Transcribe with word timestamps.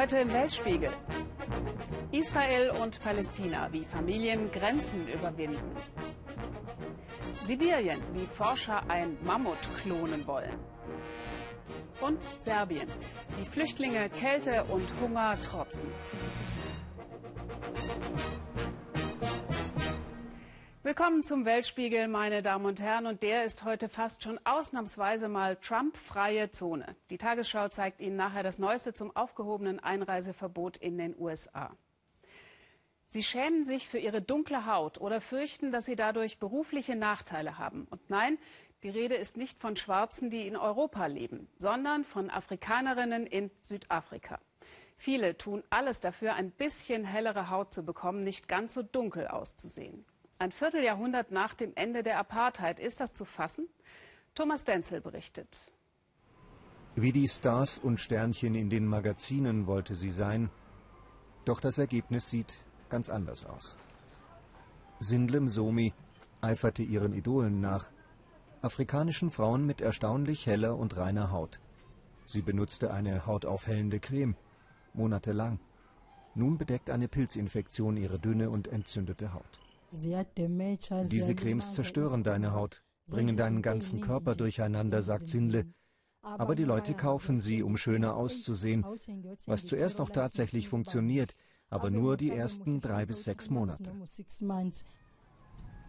Heute 0.00 0.18
im 0.18 0.32
Weltspiegel. 0.32 0.90
Israel 2.12 2.70
und 2.70 3.00
Palästina, 3.00 3.66
wie 3.72 3.84
Familien 3.84 4.48
Grenzen 4.52 5.08
überwinden. 5.08 5.74
Sibirien, 7.42 8.00
wie 8.12 8.26
Forscher 8.26 8.88
ein 8.88 9.18
Mammut 9.24 9.58
klonen 9.82 10.24
wollen. 10.24 10.56
Und 12.00 12.22
Serbien, 12.38 12.86
wie 13.38 13.44
Flüchtlinge 13.44 14.08
Kälte 14.10 14.62
und 14.70 14.86
Hunger 15.00 15.34
trotzen. 15.42 15.90
Willkommen 20.88 21.22
zum 21.22 21.44
Weltspiegel, 21.44 22.08
meine 22.08 22.40
Damen 22.40 22.64
und 22.64 22.80
Herren. 22.80 23.04
Und 23.04 23.22
der 23.22 23.44
ist 23.44 23.62
heute 23.62 23.90
fast 23.90 24.22
schon 24.22 24.40
ausnahmsweise 24.44 25.28
mal 25.28 25.56
Trump-freie 25.56 26.50
Zone. 26.50 26.96
Die 27.10 27.18
Tagesschau 27.18 27.68
zeigt 27.68 28.00
Ihnen 28.00 28.16
nachher 28.16 28.42
das 28.42 28.58
Neueste 28.58 28.94
zum 28.94 29.14
aufgehobenen 29.14 29.80
Einreiseverbot 29.80 30.78
in 30.78 30.96
den 30.96 31.14
USA. 31.18 31.76
Sie 33.06 33.22
schämen 33.22 33.66
sich 33.66 33.86
für 33.86 33.98
ihre 33.98 34.22
dunkle 34.22 34.64
Haut 34.64 34.98
oder 34.98 35.20
fürchten, 35.20 35.72
dass 35.72 35.84
sie 35.84 35.94
dadurch 35.94 36.38
berufliche 36.38 36.96
Nachteile 36.96 37.58
haben. 37.58 37.86
Und 37.90 38.08
nein, 38.08 38.38
die 38.82 38.88
Rede 38.88 39.16
ist 39.16 39.36
nicht 39.36 39.60
von 39.60 39.76
Schwarzen, 39.76 40.30
die 40.30 40.46
in 40.46 40.56
Europa 40.56 41.04
leben, 41.04 41.48
sondern 41.58 42.02
von 42.02 42.30
Afrikanerinnen 42.30 43.26
in 43.26 43.50
Südafrika. 43.60 44.40
Viele 44.96 45.36
tun 45.36 45.62
alles 45.68 46.00
dafür, 46.00 46.32
ein 46.32 46.50
bisschen 46.50 47.04
hellere 47.04 47.50
Haut 47.50 47.74
zu 47.74 47.82
bekommen, 47.82 48.24
nicht 48.24 48.48
ganz 48.48 48.72
so 48.72 48.80
dunkel 48.82 49.28
auszusehen. 49.28 50.06
Ein 50.40 50.52
Vierteljahrhundert 50.52 51.32
nach 51.32 51.54
dem 51.54 51.72
Ende 51.74 52.04
der 52.04 52.18
Apartheid. 52.18 52.78
Ist 52.78 53.00
das 53.00 53.12
zu 53.12 53.24
fassen? 53.24 53.68
Thomas 54.36 54.62
Denzel 54.62 55.00
berichtet. 55.00 55.72
Wie 56.94 57.10
die 57.10 57.26
Stars 57.26 57.78
und 57.78 58.00
Sternchen 58.00 58.54
in 58.54 58.70
den 58.70 58.86
Magazinen 58.86 59.66
wollte 59.66 59.96
sie 59.96 60.10
sein. 60.10 60.48
Doch 61.44 61.60
das 61.60 61.78
Ergebnis 61.78 62.30
sieht 62.30 62.64
ganz 62.88 63.08
anders 63.08 63.44
aus. 63.44 63.76
Sindlem 65.00 65.48
Somi 65.48 65.92
eiferte 66.40 66.84
ihren 66.84 67.14
Idolen 67.14 67.60
nach. 67.60 67.90
Afrikanischen 68.62 69.30
Frauen 69.30 69.66
mit 69.66 69.80
erstaunlich 69.80 70.46
heller 70.46 70.76
und 70.76 70.96
reiner 70.96 71.32
Haut. 71.32 71.60
Sie 72.26 72.42
benutzte 72.42 72.92
eine 72.92 73.26
hautaufhellende 73.26 73.98
Creme. 73.98 74.36
Monatelang. 74.94 75.58
Nun 76.34 76.58
bedeckt 76.58 76.90
eine 76.90 77.08
Pilzinfektion 77.08 77.96
ihre 77.96 78.20
dünne 78.20 78.50
und 78.50 78.68
entzündete 78.68 79.32
Haut. 79.32 79.67
Diese 79.90 81.34
Cremes 81.34 81.72
zerstören 81.74 82.22
deine 82.22 82.52
Haut, 82.52 82.82
bringen 83.06 83.36
deinen 83.36 83.62
ganzen 83.62 84.00
Körper 84.00 84.34
durcheinander, 84.34 85.02
sagt 85.02 85.26
Sindle. 85.26 85.66
Aber 86.20 86.54
die 86.54 86.64
Leute 86.64 86.94
kaufen 86.94 87.40
sie, 87.40 87.62
um 87.62 87.76
schöner 87.76 88.14
auszusehen, 88.14 88.84
was 89.46 89.66
zuerst 89.66 90.00
auch 90.00 90.10
tatsächlich 90.10 90.68
funktioniert, 90.68 91.34
aber 91.70 91.90
nur 91.90 92.16
die 92.16 92.30
ersten 92.30 92.80
drei 92.80 93.06
bis 93.06 93.24
sechs 93.24 93.50
Monate. 93.50 93.92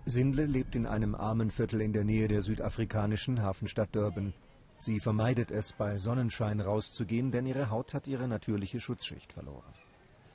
Sindle 0.05 0.45
lebt 0.45 0.75
in 0.75 0.85
einem 0.85 1.13
armen 1.13 1.51
Viertel 1.51 1.81
in 1.81 1.93
der 1.93 2.03
Nähe 2.05 2.27
der 2.27 2.41
südafrikanischen 2.41 3.41
Hafenstadt 3.41 3.93
Durban. 3.93 4.33
Sie 4.79 5.01
vermeidet 5.01 5.51
es, 5.51 5.73
bei 5.73 5.97
Sonnenschein 5.97 6.61
rauszugehen, 6.61 7.31
denn 7.31 7.45
ihre 7.45 7.69
Haut 7.69 7.93
hat 7.93 8.07
ihre 8.07 8.29
natürliche 8.29 8.79
Schutzschicht 8.79 9.33
verloren. 9.33 9.73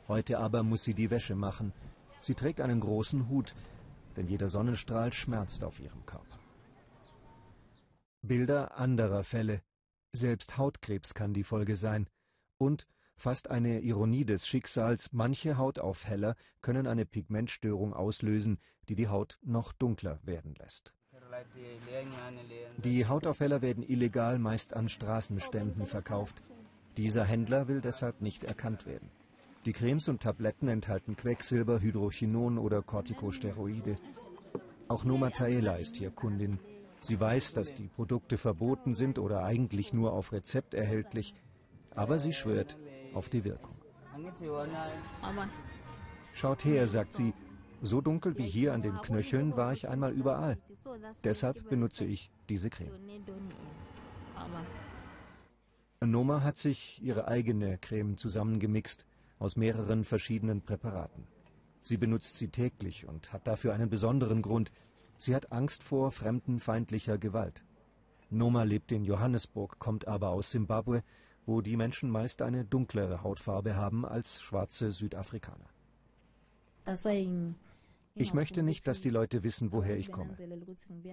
Heute 0.06 0.38
aber 0.38 0.62
muss 0.62 0.84
sie 0.84 0.92
die 0.92 1.10
Wäsche 1.10 1.34
machen, 1.34 1.72
Sie 2.24 2.34
trägt 2.34 2.62
einen 2.62 2.80
großen 2.80 3.28
Hut, 3.28 3.54
denn 4.16 4.26
jeder 4.28 4.48
Sonnenstrahl 4.48 5.12
schmerzt 5.12 5.62
auf 5.62 5.78
ihrem 5.78 6.06
Körper. 6.06 6.38
Bilder 8.22 8.78
anderer 8.78 9.24
Fälle. 9.24 9.60
Selbst 10.12 10.56
Hautkrebs 10.56 11.12
kann 11.12 11.34
die 11.34 11.44
Folge 11.44 11.76
sein. 11.76 12.08
Und, 12.56 12.86
fast 13.14 13.50
eine 13.50 13.80
Ironie 13.80 14.24
des 14.24 14.48
Schicksals, 14.48 15.12
manche 15.12 15.58
Hautaufheller 15.58 16.34
können 16.62 16.86
eine 16.86 17.04
Pigmentstörung 17.04 17.92
auslösen, 17.92 18.58
die 18.88 18.94
die 18.94 19.08
Haut 19.08 19.38
noch 19.42 19.74
dunkler 19.74 20.18
werden 20.22 20.54
lässt. 20.54 20.94
Die 22.78 23.04
Hautaufheller 23.04 23.60
werden 23.60 23.82
illegal 23.82 24.38
meist 24.38 24.72
an 24.72 24.88
Straßenständen 24.88 25.86
verkauft. 25.86 26.42
Dieser 26.96 27.24
Händler 27.24 27.68
will 27.68 27.82
deshalb 27.82 28.22
nicht 28.22 28.44
erkannt 28.44 28.86
werden. 28.86 29.10
Die 29.64 29.72
Cremes 29.72 30.10
und 30.10 30.22
Tabletten 30.22 30.68
enthalten 30.68 31.16
Quecksilber, 31.16 31.80
Hydrochinon 31.80 32.58
oder 32.58 32.82
Corticosteroide. 32.82 33.96
Auch 34.88 35.04
Noma 35.04 35.30
Taela 35.30 35.76
ist 35.76 35.96
hier 35.96 36.10
Kundin. 36.10 36.58
Sie 37.00 37.18
weiß, 37.18 37.54
dass 37.54 37.74
die 37.74 37.88
Produkte 37.88 38.36
verboten 38.36 38.92
sind 38.94 39.18
oder 39.18 39.42
eigentlich 39.42 39.94
nur 39.94 40.12
auf 40.12 40.32
Rezept 40.32 40.74
erhältlich, 40.74 41.34
aber 41.94 42.18
sie 42.18 42.34
schwört 42.34 42.76
auf 43.14 43.30
die 43.30 43.44
Wirkung. 43.44 43.74
Schaut 46.34 46.64
her, 46.66 46.86
sagt 46.86 47.14
sie, 47.14 47.32
so 47.80 48.02
dunkel 48.02 48.36
wie 48.36 48.46
hier 48.46 48.74
an 48.74 48.82
den 48.82 49.00
Knöcheln 49.00 49.56
war 49.56 49.72
ich 49.72 49.88
einmal 49.88 50.12
überall. 50.12 50.58
Deshalb 51.22 51.70
benutze 51.70 52.04
ich 52.04 52.30
diese 52.50 52.68
Creme. 52.68 52.92
Noma 56.00 56.42
hat 56.42 56.56
sich 56.56 57.02
ihre 57.02 57.28
eigene 57.28 57.78
Creme 57.78 58.18
zusammengemixt 58.18 59.06
aus 59.38 59.56
mehreren 59.56 60.04
verschiedenen 60.04 60.62
Präparaten. 60.62 61.26
Sie 61.80 61.96
benutzt 61.96 62.36
sie 62.36 62.48
täglich 62.48 63.06
und 63.06 63.32
hat 63.32 63.46
dafür 63.46 63.74
einen 63.74 63.90
besonderen 63.90 64.40
Grund. 64.40 64.72
Sie 65.18 65.34
hat 65.34 65.52
Angst 65.52 65.84
vor 65.84 66.12
fremdenfeindlicher 66.12 67.18
Gewalt. 67.18 67.64
Noma 68.30 68.62
lebt 68.62 68.90
in 68.90 69.04
Johannesburg, 69.04 69.78
kommt 69.78 70.08
aber 70.08 70.30
aus 70.30 70.50
Simbabwe, 70.50 71.02
wo 71.46 71.60
die 71.60 71.76
Menschen 71.76 72.10
meist 72.10 72.42
eine 72.42 72.64
dunklere 72.64 73.22
Hautfarbe 73.22 73.76
haben 73.76 74.06
als 74.06 74.42
schwarze 74.42 74.92
Südafrikaner. 74.92 75.68
Ich 78.14 78.32
möchte 78.32 78.62
nicht, 78.62 78.86
dass 78.86 79.00
die 79.00 79.10
Leute 79.10 79.42
wissen, 79.42 79.72
woher 79.72 79.96
ich 79.96 80.12
komme. 80.12 80.36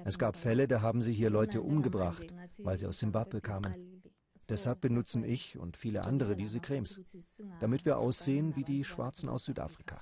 Es 0.06 0.20
gab 0.20 0.38
Fälle, 0.38 0.68
da 0.68 0.82
haben 0.82 1.02
sie 1.02 1.14
hier 1.14 1.30
Leute 1.30 1.62
umgebracht, 1.62 2.24
weil 2.59 2.78
sie 2.78 2.86
aus 2.86 3.00
Simbabwe 3.00 3.42
kamen. 3.42 4.02
Deshalb 4.52 4.82
benutzen 4.82 5.24
ich 5.24 5.58
und 5.58 5.78
viele 5.78 6.04
andere 6.04 6.36
diese 6.36 6.60
Cremes, 6.60 7.00
damit 7.62 7.86
wir 7.86 7.98
aussehen 7.98 8.54
wie 8.58 8.66
die 8.66 8.84
Schwarzen 8.84 9.30
aus 9.30 9.46
Südafrika. 9.46 9.96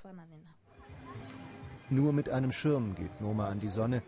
Nur 1.88 2.12
mit 2.12 2.28
einem 2.28 2.50
Schirm 2.50 2.96
geht 2.96 3.20
Noma 3.20 3.48
an 3.48 3.60
die 3.60 3.68
Sonne. 3.68 4.02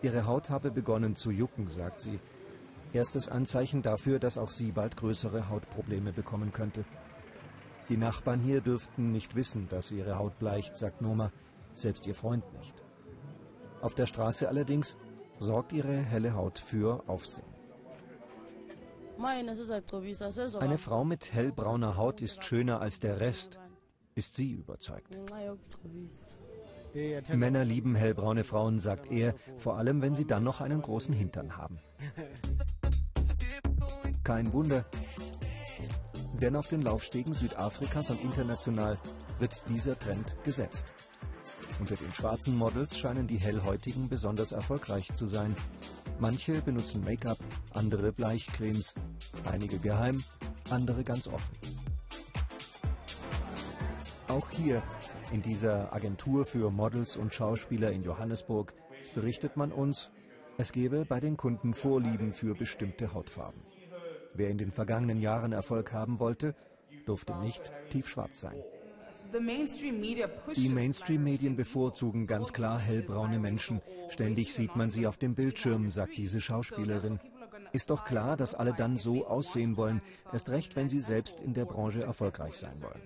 Ihre 0.00 0.26
Haut 0.26 0.48
habe 0.48 0.70
begonnen 0.70 1.16
zu 1.16 1.32
jucken, 1.32 1.68
sagt 1.68 2.02
sie. 2.02 2.20
Erstes 2.92 3.28
Anzeichen 3.28 3.82
dafür, 3.82 4.20
dass 4.20 4.38
auch 4.38 4.50
sie 4.50 4.70
bald 4.70 4.96
größere 4.96 5.48
Hautprobleme 5.48 6.12
bekommen 6.12 6.52
könnte. 6.52 6.84
Die 7.88 7.96
Nachbarn 7.96 8.38
hier 8.38 8.60
dürften 8.60 9.10
nicht 9.10 9.34
wissen, 9.34 9.68
dass 9.70 9.90
ihre 9.90 10.18
Haut 10.18 10.38
bleicht, 10.38 10.78
sagt 10.78 11.02
Noma, 11.02 11.32
selbst 11.74 12.06
ihr 12.06 12.14
Freund 12.14 12.44
nicht. 12.54 12.80
Auf 13.82 13.96
der 13.96 14.06
Straße 14.06 14.48
allerdings 14.48 14.96
sorgt 15.40 15.72
ihre 15.72 15.96
helle 15.96 16.34
Haut 16.34 16.60
für 16.60 17.02
Aufsehen. 17.08 17.53
Eine 19.18 20.78
Frau 20.78 21.04
mit 21.04 21.32
hellbrauner 21.32 21.96
Haut 21.96 22.20
ist 22.22 22.44
schöner 22.44 22.80
als 22.80 22.98
der 22.98 23.20
Rest, 23.20 23.58
ist 24.14 24.36
sie 24.36 24.52
überzeugt. 24.52 25.18
Männer 27.32 27.64
lieben 27.64 27.94
hellbraune 27.94 28.44
Frauen, 28.44 28.78
sagt 28.78 29.10
er, 29.10 29.34
vor 29.56 29.76
allem 29.76 30.00
wenn 30.02 30.14
sie 30.14 30.26
dann 30.26 30.44
noch 30.44 30.60
einen 30.60 30.80
großen 30.80 31.14
Hintern 31.14 31.56
haben. 31.56 31.78
Kein 34.22 34.52
Wunder, 34.52 34.84
denn 36.40 36.56
auf 36.56 36.68
den 36.68 36.82
Laufstegen 36.82 37.34
Südafrikas 37.34 38.10
und 38.10 38.22
international 38.22 38.98
wird 39.38 39.64
dieser 39.68 39.98
Trend 39.98 40.36
gesetzt. 40.44 40.84
Unter 41.80 41.96
den 41.96 42.12
schwarzen 42.12 42.56
Models 42.56 42.96
scheinen 42.96 43.26
die 43.26 43.38
Hellhäutigen 43.38 44.08
besonders 44.08 44.52
erfolgreich 44.52 45.12
zu 45.14 45.26
sein. 45.26 45.56
Manche 46.18 46.62
benutzen 46.62 47.04
Make-up, 47.04 47.38
andere 47.72 48.12
Bleichcremes, 48.12 48.94
einige 49.50 49.78
geheim, 49.78 50.22
andere 50.70 51.02
ganz 51.02 51.26
offen. 51.26 51.56
Auch 54.28 54.48
hier, 54.50 54.82
in 55.32 55.42
dieser 55.42 55.92
Agentur 55.92 56.44
für 56.44 56.70
Models 56.70 57.16
und 57.16 57.34
Schauspieler 57.34 57.90
in 57.90 58.04
Johannesburg, 58.04 58.72
berichtet 59.14 59.56
man 59.56 59.72
uns, 59.72 60.10
es 60.56 60.72
gebe 60.72 61.04
bei 61.04 61.20
den 61.20 61.36
Kunden 61.36 61.74
Vorlieben 61.74 62.32
für 62.32 62.54
bestimmte 62.54 63.12
Hautfarben. 63.12 63.60
Wer 64.34 64.50
in 64.50 64.58
den 64.58 64.70
vergangenen 64.70 65.20
Jahren 65.20 65.52
Erfolg 65.52 65.92
haben 65.92 66.20
wollte, 66.20 66.54
durfte 67.06 67.34
nicht 67.36 67.72
tiefschwarz 67.90 68.40
sein. 68.40 68.62
Die 70.56 70.68
Mainstream-Medien 70.68 71.56
bevorzugen 71.56 72.26
ganz 72.26 72.52
klar 72.52 72.78
hellbraune 72.78 73.38
Menschen. 73.38 73.82
Ständig 74.08 74.54
sieht 74.54 74.76
man 74.76 74.90
sie 74.90 75.06
auf 75.06 75.16
dem 75.16 75.34
Bildschirm, 75.34 75.90
sagt 75.90 76.16
diese 76.16 76.40
Schauspielerin. 76.40 77.18
Ist 77.72 77.90
doch 77.90 78.04
klar, 78.04 78.36
dass 78.36 78.54
alle 78.54 78.72
dann 78.74 78.96
so 78.96 79.26
aussehen 79.26 79.76
wollen, 79.76 80.02
erst 80.32 80.50
recht, 80.50 80.76
wenn 80.76 80.88
sie 80.88 81.00
selbst 81.00 81.40
in 81.40 81.54
der 81.54 81.64
Branche 81.64 82.02
erfolgreich 82.02 82.54
sein 82.56 82.80
wollen. 82.80 83.02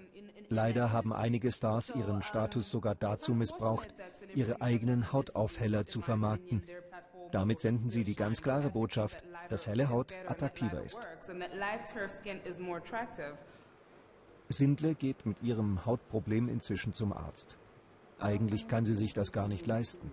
Leider 0.50 0.92
haben 0.92 1.12
einige 1.12 1.50
Stars 1.50 1.90
ihren 1.90 2.22
Status 2.22 2.70
sogar 2.70 2.94
dazu 2.94 3.34
missbraucht, 3.34 3.94
ihre 4.34 4.60
eigenen 4.60 5.12
Hautaufheller 5.12 5.86
zu 5.86 6.02
vermarkten. 6.02 6.62
Damit 7.32 7.60
senden 7.60 7.90
sie 7.90 8.04
die 8.04 8.14
ganz 8.14 8.42
klare 8.42 8.70
Botschaft, 8.70 9.22
dass 9.48 9.66
helle 9.66 9.88
Haut 9.88 10.14
attraktiver 10.26 10.82
ist. 10.82 10.98
Sindle 14.48 14.94
geht 14.94 15.26
mit 15.26 15.42
ihrem 15.42 15.84
Hautproblem 15.84 16.48
inzwischen 16.48 16.92
zum 16.92 17.12
Arzt. 17.12 17.58
Eigentlich 18.18 18.66
kann 18.66 18.84
sie 18.84 18.94
sich 18.94 19.12
das 19.12 19.30
gar 19.32 19.46
nicht 19.46 19.66
leisten. 19.66 20.10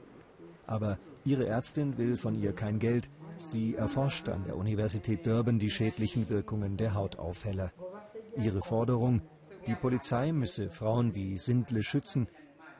Aber 0.67 0.99
ihre 1.23 1.47
Ärztin 1.47 1.97
will 1.97 2.17
von 2.17 2.35
ihr 2.35 2.53
kein 2.53 2.79
Geld. 2.79 3.09
Sie 3.43 3.75
erforscht 3.75 4.27
an 4.29 4.43
der 4.45 4.57
Universität 4.57 5.25
Durban 5.25 5.59
die 5.59 5.69
schädlichen 5.69 6.29
Wirkungen 6.29 6.77
der 6.77 6.93
Hautaufheller. 6.95 7.71
Ihre 8.35 8.61
Forderung, 8.61 9.21
die 9.67 9.75
Polizei 9.75 10.31
müsse 10.31 10.69
Frauen 10.69 11.15
wie 11.15 11.37
Sindle 11.37 11.81
schützen, 11.81 12.27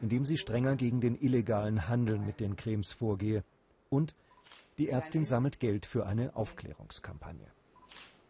indem 0.02 0.26
sie 0.26 0.38
strenger 0.38 0.76
gegen 0.76 1.00
den 1.00 1.16
illegalen 1.16 1.88
Handel 1.88 2.20
mit 2.20 2.40
den 2.40 2.56
Cremes 2.56 2.92
vorgehe. 2.92 3.44
Und 3.90 4.16
die 4.78 4.90
Ärztin 4.90 5.24
sammelt 5.24 5.60
Geld 5.60 5.86
für 5.86 6.06
eine 6.06 6.36
Aufklärungskampagne. 6.36 7.48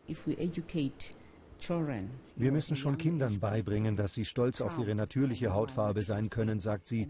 If 0.08 0.28
we 0.28 0.38
educate 0.38 1.16
wir 2.36 2.52
müssen 2.52 2.76
schon 2.76 2.98
Kindern 2.98 3.40
beibringen, 3.40 3.96
dass 3.96 4.14
sie 4.14 4.26
stolz 4.26 4.62
auf 4.62 4.78
ihre 4.78 4.96
natürliche 4.96 5.54
Hautfarbe 5.54 6.04
sein 6.04 6.30
können, 6.30 6.60
sagt 6.60 6.88
sie. 6.88 7.08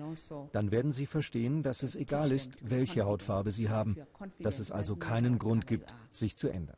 Dann 0.52 0.72
werden 0.72 0.92
sie 0.92 1.06
verstehen, 1.06 1.64
dass 1.64 1.84
es 1.84 1.96
egal 1.96 2.32
ist, 2.32 2.54
welche 2.62 3.06
Hautfarbe 3.06 3.52
sie 3.52 3.70
haben, 3.70 3.98
dass 4.40 4.60
es 4.60 4.72
also 4.72 4.96
keinen 4.96 5.40
Grund 5.40 5.68
gibt, 5.68 5.94
sich 6.12 6.38
zu 6.38 6.50
ändern. 6.50 6.78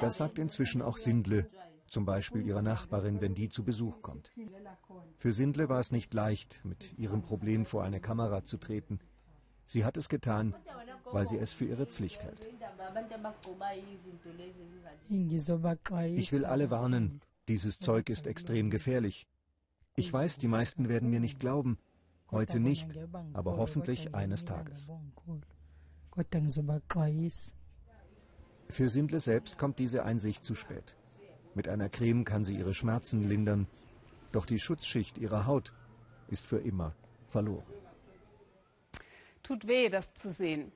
Das 0.00 0.16
sagt 0.16 0.38
inzwischen 0.38 0.82
auch 0.82 0.96
Sindle, 0.96 1.48
zum 1.86 2.04
Beispiel 2.04 2.44
ihrer 2.46 2.62
Nachbarin, 2.62 3.20
wenn 3.20 3.34
die 3.34 3.48
zu 3.48 3.64
Besuch 3.64 4.02
kommt. 4.02 4.32
Für 5.18 5.32
Sindle 5.32 5.68
war 5.68 5.78
es 5.78 5.92
nicht 5.92 6.12
leicht, 6.14 6.60
mit 6.64 6.98
ihrem 6.98 7.22
Problem 7.22 7.64
vor 7.64 7.84
eine 7.84 8.00
Kamera 8.00 8.42
zu 8.42 8.56
treten. 8.58 8.98
Sie 9.66 9.84
hat 9.84 9.96
es 9.96 10.08
getan, 10.08 10.54
weil 11.12 11.26
sie 11.26 11.38
es 11.38 11.52
für 11.52 11.64
ihre 11.64 11.86
Pflicht 11.86 12.22
hält. 12.22 12.48
Ich 16.14 16.32
will 16.32 16.44
alle 16.44 16.70
warnen, 16.70 17.20
dieses 17.48 17.78
Zeug 17.78 18.08
ist 18.08 18.26
extrem 18.26 18.70
gefährlich. 18.70 19.26
Ich 19.94 20.12
weiß, 20.12 20.38
die 20.38 20.48
meisten 20.48 20.88
werden 20.88 21.10
mir 21.10 21.20
nicht 21.20 21.38
glauben, 21.40 21.78
heute 22.30 22.60
nicht, 22.60 22.88
aber 23.32 23.56
hoffentlich 23.56 24.14
eines 24.14 24.44
Tages. 24.44 24.90
Für 28.68 28.88
Sindle 28.88 29.20
selbst 29.20 29.58
kommt 29.58 29.78
diese 29.78 30.04
Einsicht 30.04 30.44
zu 30.44 30.54
spät. 30.54 30.96
Mit 31.54 31.68
einer 31.68 31.88
Creme 31.88 32.24
kann 32.24 32.44
sie 32.44 32.56
ihre 32.56 32.74
Schmerzen 32.74 33.28
lindern, 33.28 33.66
doch 34.32 34.44
die 34.44 34.58
Schutzschicht 34.58 35.18
ihrer 35.18 35.46
Haut 35.46 35.72
ist 36.28 36.46
für 36.46 36.58
immer 36.58 36.94
verloren. 37.28 37.64
Tut 39.46 39.68
weh, 39.68 39.90
das 39.90 40.12
zu 40.12 40.32
sehen. 40.32 40.72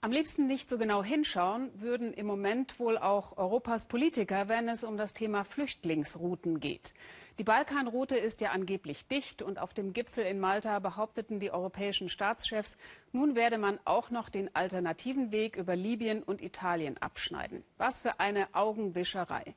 Am 0.00 0.10
liebsten 0.10 0.48
nicht 0.48 0.68
so 0.68 0.76
genau 0.76 1.04
hinschauen 1.04 1.70
würden 1.80 2.12
im 2.12 2.26
Moment 2.26 2.80
wohl 2.80 2.98
auch 2.98 3.38
Europas 3.38 3.86
Politiker, 3.86 4.48
wenn 4.48 4.68
es 4.68 4.82
um 4.82 4.96
das 4.96 5.14
Thema 5.14 5.44
Flüchtlingsrouten 5.44 6.58
geht. 6.58 6.94
Die 7.38 7.44
Balkanroute 7.44 8.16
ist 8.16 8.40
ja 8.40 8.50
angeblich 8.50 9.06
dicht 9.06 9.40
und 9.40 9.60
auf 9.60 9.72
dem 9.72 9.92
Gipfel 9.92 10.26
in 10.26 10.40
Malta 10.40 10.80
behaupteten 10.80 11.38
die 11.38 11.52
europäischen 11.52 12.08
Staatschefs, 12.08 12.76
nun 13.12 13.36
werde 13.36 13.56
man 13.56 13.78
auch 13.84 14.10
noch 14.10 14.30
den 14.30 14.52
alternativen 14.52 15.30
Weg 15.30 15.54
über 15.54 15.76
Libyen 15.76 16.24
und 16.24 16.42
Italien 16.42 16.98
abschneiden. 16.98 17.62
Was 17.76 18.02
für 18.02 18.18
eine 18.18 18.52
Augenwischerei. 18.52 19.54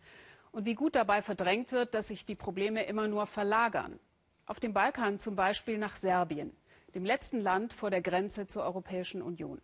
Und 0.52 0.68
wie 0.68 0.76
gut 0.76 0.96
dabei 0.96 1.24
verdrängt 1.24 1.72
wird, 1.72 1.96
dass 1.96 2.10
sich 2.10 2.28
die 2.28 2.36
Probleme 2.36 2.84
immer 2.84 3.08
nur 3.08 3.26
verlagern. 3.26 4.00
Auf 4.46 4.60
dem 4.60 4.74
Balkan 4.74 5.18
zum 5.18 5.36
Beispiel 5.36 5.80
nach 5.80 5.96
Serbien, 5.96 6.56
dem 6.95 7.06
letzten 7.06 7.39
Land 7.39 7.74
vor 7.74 7.89
der 7.89 8.01
Grenze 8.01 8.47
zur 8.47 8.63
Europäischen 8.63 9.21
Union. 9.21 9.62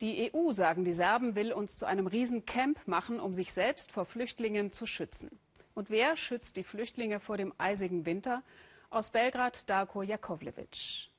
Die 0.00 0.32
EU, 0.32 0.52
sagen 0.52 0.84
die 0.84 0.92
Serben, 0.92 1.34
will 1.34 1.52
uns 1.52 1.76
zu 1.76 1.84
einem 1.84 2.06
Riesencamp 2.06 2.86
machen, 2.86 3.18
um 3.18 3.34
sich 3.34 3.52
selbst 3.52 3.90
vor 3.90 4.04
Flüchtlingen 4.04 4.70
zu 4.70 4.86
schützen. 4.86 5.30
Und 5.74 5.90
wer 5.90 6.16
schützt 6.16 6.56
die 6.56 6.62
Flüchtlinge 6.62 7.18
vor 7.18 7.36
dem 7.36 7.52
eisigen 7.58 8.06
Winter? 8.06 8.42
Aus 8.90 9.10
Belgrad 9.10 9.68
Darko 9.68 10.02
Jakovlevic. 10.02 11.10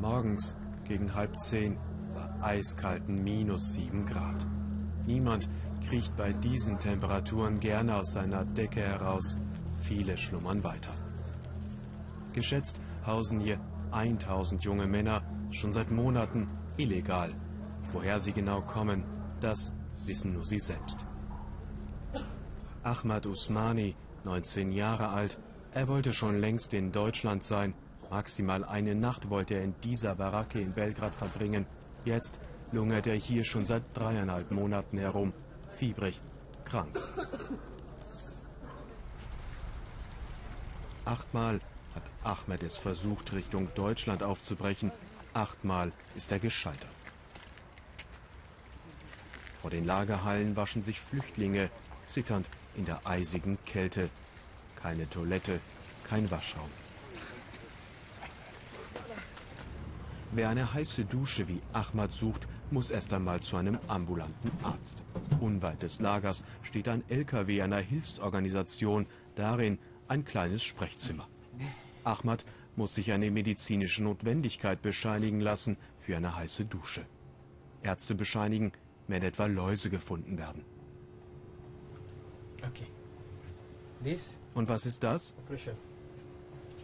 Morgens 0.00 0.56
gegen 0.86 1.14
halb 1.14 1.38
zehn 1.38 1.78
war 2.14 2.38
eiskalten 2.42 3.22
minus 3.22 3.74
sieben 3.74 4.06
Grad. 4.06 4.46
Niemand 5.06 5.48
kriecht 5.88 6.16
bei 6.16 6.32
diesen 6.32 6.78
Temperaturen 6.80 7.60
gerne 7.60 7.96
aus 7.96 8.12
seiner 8.12 8.44
Decke 8.44 8.80
heraus. 8.80 9.36
Viele 9.80 10.16
schlummern 10.16 10.64
weiter. 10.64 11.03
Geschätzt 12.34 12.80
hausen 13.06 13.40
hier 13.40 13.58
1000 13.92 14.64
junge 14.64 14.86
Männer 14.86 15.22
schon 15.50 15.72
seit 15.72 15.90
Monaten 15.90 16.48
illegal. 16.76 17.32
Woher 17.92 18.18
sie 18.18 18.32
genau 18.32 18.60
kommen, 18.60 19.04
das 19.40 19.72
wissen 20.04 20.32
nur 20.34 20.44
sie 20.44 20.58
selbst. 20.58 21.06
Ahmad 22.82 23.24
Usmani, 23.26 23.94
19 24.24 24.72
Jahre 24.72 25.08
alt, 25.08 25.38
er 25.72 25.88
wollte 25.88 26.12
schon 26.12 26.40
längst 26.40 26.74
in 26.74 26.92
Deutschland 26.92 27.44
sein. 27.44 27.72
Maximal 28.10 28.64
eine 28.64 28.94
Nacht 28.94 29.30
wollte 29.30 29.54
er 29.54 29.62
in 29.62 29.74
dieser 29.82 30.14
Baracke 30.16 30.60
in 30.60 30.72
Belgrad 30.72 31.14
verbringen. 31.14 31.66
Jetzt 32.04 32.38
lungert 32.72 33.06
er 33.06 33.14
hier 33.14 33.44
schon 33.44 33.64
seit 33.64 33.82
dreieinhalb 33.94 34.50
Monaten 34.50 34.98
herum, 34.98 35.32
fiebrig, 35.70 36.20
krank. 36.64 37.00
Achtmal 41.04 41.60
hat 41.94 42.02
Ahmed 42.22 42.62
es 42.62 42.78
versucht, 42.78 43.32
Richtung 43.32 43.68
Deutschland 43.74 44.22
aufzubrechen, 44.22 44.92
Achtmal 45.34 45.90
ist 46.14 46.30
er 46.30 46.38
gescheitert. 46.38 46.90
Vor 49.60 49.70
den 49.70 49.84
Lagerhallen 49.84 50.56
waschen 50.56 50.84
sich 50.84 51.00
Flüchtlinge, 51.00 51.70
zitternd 52.06 52.46
in 52.76 52.84
der 52.84 53.04
eisigen 53.04 53.58
Kälte. 53.64 54.10
Keine 54.76 55.08
Toilette, 55.10 55.58
kein 56.04 56.30
Waschraum. 56.30 56.70
Wer 60.32 60.48
eine 60.48 60.72
heiße 60.72 61.04
Dusche 61.04 61.48
wie 61.48 61.62
Ahmad 61.72 62.12
sucht, 62.12 62.46
muss 62.70 62.90
erst 62.90 63.12
einmal 63.12 63.40
zu 63.40 63.56
einem 63.56 63.78
ambulanten 63.88 64.50
Arzt. 64.64 65.04
Unweit 65.40 65.82
des 65.82 66.00
Lagers 66.00 66.44
steht 66.62 66.88
ein 66.88 67.02
LKW 67.08 67.62
einer 67.62 67.78
Hilfsorganisation, 67.78 69.06
darin 69.36 69.78
ein 70.08 70.24
kleines 70.24 70.62
Sprechzimmer. 70.62 71.28
Ahmad 72.04 72.44
muss 72.76 72.94
sich 72.94 73.12
eine 73.12 73.30
medizinische 73.30 74.02
Notwendigkeit 74.02 74.82
bescheinigen 74.82 75.40
lassen 75.40 75.76
für 76.00 76.16
eine 76.16 76.36
heiße 76.36 76.64
Dusche. 76.64 77.06
Ärzte 77.82 78.14
bescheinigen, 78.14 78.72
wenn 79.08 79.22
etwa 79.22 79.46
Läuse 79.46 79.90
gefunden 79.90 80.38
werden. 80.38 80.64
Okay. 82.66 82.86
This? 84.02 84.36
Und 84.54 84.68
was 84.68 84.86
ist 84.86 85.02
das? 85.02 85.34
Operation. 85.38 85.76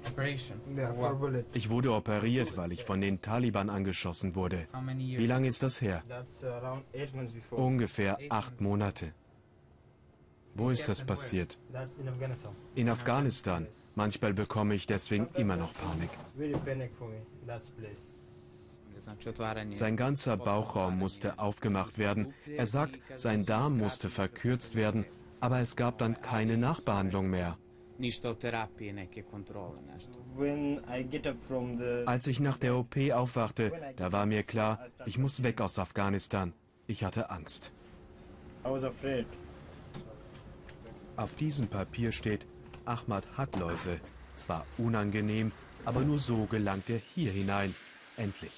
Operation. 0.08 0.60
Yeah. 0.76 1.44
Ich 1.52 1.68
wurde 1.68 1.92
operiert, 1.92 2.56
weil 2.56 2.72
ich 2.72 2.84
von 2.84 3.00
den 3.00 3.20
Taliban 3.20 3.68
angeschossen 3.68 4.34
wurde. 4.34 4.66
Wie 4.96 5.26
lange 5.26 5.48
ist 5.48 5.62
das 5.62 5.80
her? 5.80 6.02
Ungefähr 7.50 8.18
acht 8.30 8.60
Monate. 8.60 9.12
Wo 10.54 10.70
ist 10.70 10.88
das 10.88 11.04
passiert? 11.04 11.58
In 12.74 12.88
Afghanistan. 12.88 13.66
Manchmal 13.94 14.34
bekomme 14.34 14.74
ich 14.74 14.86
deswegen 14.86 15.28
immer 15.34 15.56
noch 15.56 15.72
Panik. 15.74 16.10
Sein 19.74 19.96
ganzer 19.96 20.36
Bauchraum 20.36 20.98
musste 20.98 21.38
aufgemacht 21.38 21.98
werden. 21.98 22.34
Er 22.46 22.66
sagt, 22.66 23.00
sein 23.16 23.46
Darm 23.46 23.78
musste 23.78 24.08
verkürzt 24.08 24.76
werden, 24.76 25.04
aber 25.40 25.60
es 25.60 25.74
gab 25.76 25.98
dann 25.98 26.20
keine 26.20 26.56
Nachbehandlung 26.56 27.30
mehr. 27.30 27.56
Als 32.06 32.26
ich 32.26 32.40
nach 32.40 32.58
der 32.58 32.76
OP 32.76 32.96
aufwachte, 33.12 33.72
da 33.96 34.12
war 34.12 34.26
mir 34.26 34.42
klar, 34.42 34.86
ich 35.04 35.18
muss 35.18 35.42
weg 35.42 35.60
aus 35.60 35.78
Afghanistan. 35.78 36.52
Ich 36.86 37.04
hatte 37.04 37.30
Angst. 37.30 37.72
I 38.64 38.68
was 38.68 38.84
afraid. 38.84 39.26
Auf 41.20 41.34
diesem 41.34 41.68
Papier 41.68 42.12
steht, 42.12 42.46
Ahmad 42.86 43.26
hat 43.36 43.54
Läuse. 43.58 44.00
Zwar 44.38 44.64
unangenehm, 44.78 45.52
aber 45.84 46.00
nur 46.00 46.18
so 46.18 46.46
gelangt 46.46 46.88
er 46.88 46.96
hier 47.14 47.30
hinein. 47.30 47.74
Endlich. 48.16 48.54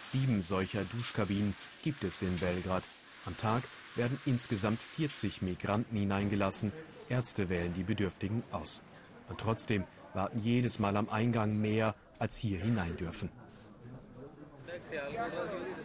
Sieben 0.00 0.40
solcher 0.40 0.82
Duschkabinen 0.84 1.54
gibt 1.84 2.04
es 2.04 2.22
in 2.22 2.38
Belgrad. 2.38 2.84
Am 3.26 3.36
Tag 3.36 3.64
werden 3.96 4.18
insgesamt 4.24 4.80
40 4.80 5.42
Migranten 5.42 5.94
hineingelassen. 5.94 6.72
Ärzte 7.10 7.50
wählen 7.50 7.74
die 7.74 7.84
Bedürftigen 7.84 8.42
aus. 8.50 8.82
Und 9.28 9.38
trotzdem 9.38 9.84
warten 10.14 10.40
jedes 10.40 10.78
Mal 10.78 10.96
am 10.96 11.10
Eingang 11.10 11.60
mehr, 11.60 11.94
als 12.18 12.38
hier 12.38 12.60
hinein 12.60 12.96
dürfen. 12.96 13.28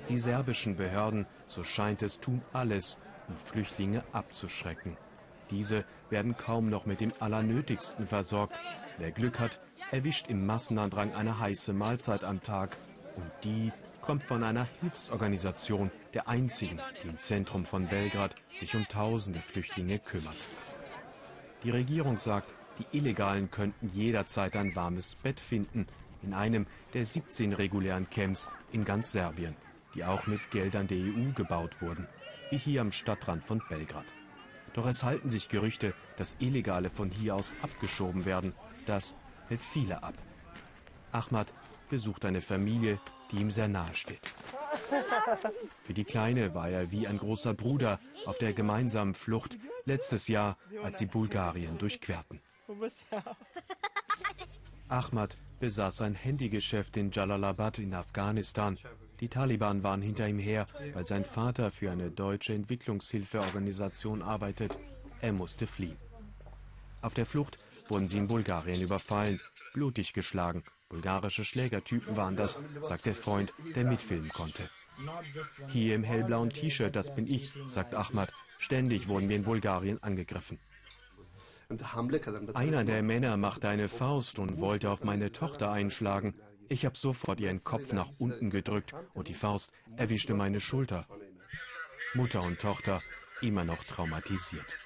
Die 0.08 0.20
serbischen 0.20 0.78
Behörden, 0.78 1.26
so 1.48 1.66
scheint 1.66 2.02
es, 2.02 2.22
tun 2.22 2.42
alles, 2.54 3.02
um 3.32 3.38
Flüchtlinge 3.38 4.04
abzuschrecken. 4.12 4.98
Diese 5.50 5.86
werden 6.10 6.38
kaum 6.38 6.70
noch 6.70 6.86
mit 6.86 7.02
dem 7.02 7.14
Allernötigsten 7.20 8.08
versorgt. 8.08 8.56
Wer 8.98 9.12
Glück 9.12 9.40
hat, 9.40 9.60
erwischt 9.92 10.28
im 10.28 10.46
Massenandrang 10.46 11.14
eine 11.14 11.40
heiße 11.40 11.74
Mahlzeit 11.74 12.24
am 12.24 12.42
Tag. 12.42 12.78
Und 13.16 13.32
die 13.44 13.72
kommt 14.02 14.24
von 14.24 14.44
einer 14.44 14.68
Hilfsorganisation, 14.80 15.92
der 16.14 16.28
einzigen, 16.28 16.80
die 17.04 17.10
im 17.10 17.20
Zentrum 17.20 17.66
von 17.66 17.88
Belgrad 17.88 18.36
sich 18.56 18.76
um 18.76 18.88
tausende 18.88 19.42
Flüchtlinge 19.42 20.00
kümmert. 20.00 20.50
Die 21.64 21.70
Regierung 21.70 22.18
sagt, 22.18 22.54
die 22.80 22.98
Illegalen 22.98 23.52
könnten 23.52 23.92
jederzeit 23.94 24.56
ein 24.56 24.76
warmes 24.76 25.16
Bett 25.16 25.40
finden 25.40 25.88
in 26.24 26.34
einem 26.34 26.66
der 26.94 27.06
17 27.06 27.54
regulären 27.54 28.10
Camps 28.10 28.50
in 28.72 28.86
ganz 28.86 29.12
Serbien, 29.12 29.56
die 29.94 30.04
auch 30.04 30.26
mit 30.28 30.40
Geldern 30.52 30.88
der 30.88 30.98
EU 30.98 31.34
gebaut 31.36 31.82
wurden, 31.82 32.08
wie 32.52 32.58
hier 32.58 32.82
am 32.82 32.92
Stadtrand 32.92 33.44
von 33.44 33.62
Belgrad. 33.68 34.06
Doch 34.74 34.86
es 34.86 35.04
halten 35.04 35.30
sich 35.30 35.50
Gerüchte, 35.50 35.94
dass 36.18 36.36
Illegale 36.40 36.90
von 36.90 37.10
hier 37.10 37.36
aus 37.36 37.56
abgeschoben 37.62 38.26
werden. 38.26 38.54
Das 38.86 39.16
hält 39.48 39.64
viele 39.64 40.04
ab. 40.04 40.14
Ahmad 41.12 41.52
besucht 41.90 42.24
eine 42.26 42.42
Familie, 42.42 43.00
die 43.32 43.38
ihm 43.38 43.52
sehr 43.52 43.68
nahe 43.68 43.94
steht. 43.96 44.22
Für 45.84 45.94
die 45.94 46.04
Kleine 46.04 46.54
war 46.54 46.70
er 46.70 46.92
wie 46.92 47.08
ein 47.08 47.18
großer 47.18 47.54
Bruder 47.54 48.00
auf 48.26 48.38
der 48.38 48.54
gemeinsamen 48.54 49.14
Flucht 49.14 49.58
letztes 49.86 50.28
Jahr, 50.28 50.58
als 50.84 51.00
sie 51.00 51.06
Bulgarien 51.06 51.78
durchquerten. 51.78 52.42
Ahmad 54.88 55.38
besaß 55.60 56.02
ein 56.02 56.16
Handygeschäft 56.16 56.98
in 56.98 57.12
Jalalabad 57.12 57.80
in 57.80 57.94
Afghanistan. 57.94 58.78
Die 59.22 59.30
Taliban 59.30 59.84
waren 59.84 60.02
hinter 60.02 60.28
ihm 60.28 60.40
her, 60.40 60.66
weil 60.94 61.06
sein 61.06 61.26
Vater 61.26 61.72
für 61.72 61.92
eine 61.92 62.10
deutsche 62.10 62.54
Entwicklungshilfeorganisation 62.54 64.24
arbeitet. 64.24 64.78
Er 65.22 65.32
musste 65.32 65.68
fliehen. 65.68 65.98
Auf 67.04 67.14
der 67.14 67.28
Flucht 67.28 67.60
wurden 67.88 68.08
sie 68.08 68.18
in 68.18 68.28
Bulgarien 68.28 68.82
überfallen, 68.82 69.40
blutig 69.74 70.14
geschlagen. 70.14 70.64
Bulgarische 70.90 71.46
Schlägertypen 71.46 72.18
waren 72.18 72.36
das, 72.36 72.58
sagt 72.82 73.06
der 73.06 73.16
Freund, 73.16 73.54
der 73.76 73.86
mitfilmen 73.86 74.30
konnte. 74.30 74.70
Hier 75.70 75.96
im 75.96 76.04
hellblauen 76.04 76.50
T-Shirt, 76.50 76.96
das 76.96 77.14
bin 77.14 77.28
ich, 77.28 77.54
sagt 77.68 77.94
Ahmad. 77.94 78.32
Ständig 78.58 79.08
wurden 79.08 79.30
wir 79.30 79.36
in 79.36 79.44
Bulgarien 79.44 80.02
angegriffen. 80.04 80.60
Einer 82.54 82.84
der 82.84 83.02
Männer 83.02 83.38
machte 83.38 83.70
eine 83.70 83.88
Faust 83.88 84.40
und 84.40 84.60
wollte 84.60 84.90
auf 84.90 85.04
meine 85.04 85.32
Tochter 85.32 85.72
einschlagen. 85.72 86.34
Ich 86.72 86.86
habe 86.86 86.98
sofort 86.98 87.42
ihren 87.42 87.66
Kopf 87.66 87.92
nach 87.92 88.08
unten 88.18 88.50
gedrückt 88.50 88.94
und 89.14 89.28
die 89.28 89.34
Faust 89.34 89.74
erwischte 89.98 90.34
meine 90.34 90.62
Schulter. 90.62 91.06
Mutter 92.14 92.42
und 92.44 92.62
Tochter 92.62 93.02
immer 93.42 93.66
noch 93.66 93.84
traumatisiert. 93.84 94.78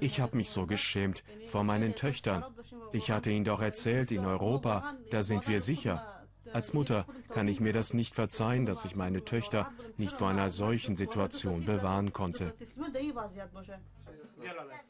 Ich 0.00 0.20
habe 0.20 0.38
mich 0.38 0.48
so 0.48 0.64
geschämt 0.64 1.22
vor 1.48 1.64
meinen 1.64 1.94
Töchtern. 1.94 2.46
Ich 2.92 3.10
hatte 3.10 3.30
ihnen 3.30 3.44
doch 3.44 3.60
erzählt, 3.60 4.10
in 4.10 4.24
Europa, 4.24 4.96
da 5.10 5.22
sind 5.22 5.46
wir 5.48 5.60
sicher. 5.60 6.24
Als 6.54 6.72
Mutter 6.72 7.04
kann 7.28 7.46
ich 7.46 7.60
mir 7.60 7.74
das 7.74 7.92
nicht 7.92 8.14
verzeihen, 8.14 8.64
dass 8.64 8.86
ich 8.86 8.96
meine 8.96 9.22
Töchter 9.26 9.70
nicht 9.98 10.16
vor 10.16 10.30
einer 10.30 10.50
solchen 10.50 10.96
Situation 10.96 11.66
bewahren 11.66 12.14
konnte. 12.14 12.54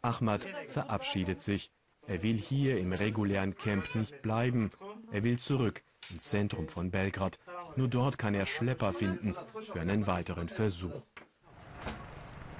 Ahmad 0.03 0.47
verabschiedet 0.69 1.43
sich. 1.43 1.73
Er 2.09 2.23
will 2.23 2.37
hier 2.37 2.79
im 2.79 2.95
regulären 2.95 3.55
Camp 3.55 3.95
nicht 3.95 4.23
bleiben. 4.23 4.71
Er 5.13 5.25
will 5.25 5.39
zurück 5.39 5.83
ins 6.11 6.25
Zentrum 6.25 6.67
von 6.67 6.91
Belgrad. 6.91 7.39
Nur 7.77 7.89
dort 7.89 8.17
kann 8.17 8.35
er 8.35 8.47
Schlepper 8.47 8.95
finden 8.95 9.37
für 9.61 9.81
einen 9.81 10.07
weiteren 10.07 10.49
Versuch. 10.49 11.03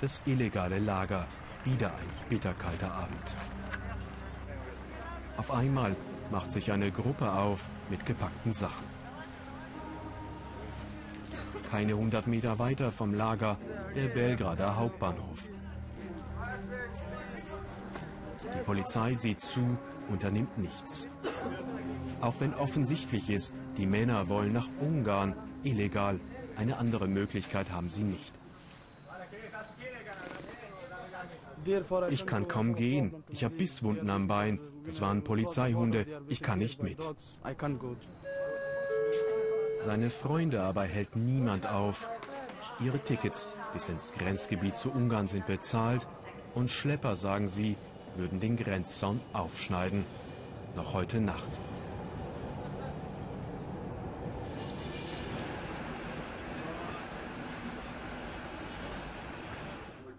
Das 0.03 0.21
illegale 0.27 0.79
Lager. 0.79 1.27
Wieder 1.65 1.89
ein 1.89 2.29
bitterkalter 2.29 2.93
Abend. 2.93 3.35
Auf 5.39 5.51
einmal 5.51 5.97
macht 6.31 6.53
sich 6.53 6.71
eine 6.71 6.93
Gruppe 6.93 7.33
auf 7.33 7.65
mit 7.91 8.05
gepackten 8.07 8.53
Sachen. 8.53 8.87
Keine 11.71 11.97
hundert 11.97 12.27
Meter 12.27 12.59
weiter 12.59 12.93
vom 12.93 13.15
Lager 13.15 13.59
der 13.95 14.09
Belgrader 14.09 14.77
Hauptbahnhof. 14.77 15.49
Die 18.55 18.65
Polizei 18.65 19.15
sieht 19.15 19.41
zu, 19.43 19.79
unternimmt 20.09 20.59
nichts. 20.59 21.09
Auch 22.21 22.35
wenn 22.41 22.55
offensichtlich 22.55 23.31
ist, 23.31 23.53
die 23.77 23.87
Männer 23.87 24.29
wollen 24.29 24.53
nach 24.53 24.69
Ungarn, 24.81 25.35
illegal. 25.63 26.19
Eine 26.57 26.79
andere 26.79 27.07
Möglichkeit 27.07 27.71
haben 27.71 27.89
sie 27.89 28.03
nicht. 28.03 28.33
Ich 32.11 32.27
kann 32.27 32.49
kaum 32.49 32.75
gehen. 32.75 33.15
Ich 33.29 33.45
habe 33.45 33.55
Bisswunden 33.55 34.09
am 34.11 34.27
Bein. 34.27 34.59
Das 34.87 35.01
waren 35.01 35.23
Polizeihunde. 35.23 36.07
Ich 36.29 36.41
kann 36.41 36.59
nicht 36.59 36.83
mit. 36.83 36.99
Seine 39.85 40.11
Freunde 40.11 40.63
aber 40.63 40.83
hält 40.85 41.15
niemand 41.15 41.67
auf. 41.67 42.09
Ihre 42.81 42.99
Tickets 42.99 43.49
bis 43.73 43.89
ins 43.89 44.13
Grenzgebiet 44.13 44.77
zu 44.77 44.91
Ungarn 44.91 45.29
sind 45.29 45.47
bezahlt 45.47 46.07
und 46.55 46.71
Schlepper, 46.71 47.17
sagen 47.17 47.49
sie, 47.49 47.77
würden 48.19 48.41
den 48.41 48.57
Grenzzaun 48.57 49.21
aufschneiden. 49.33 50.05
Noch 50.77 50.93
heute 50.93 51.21
Nacht. 51.21 51.61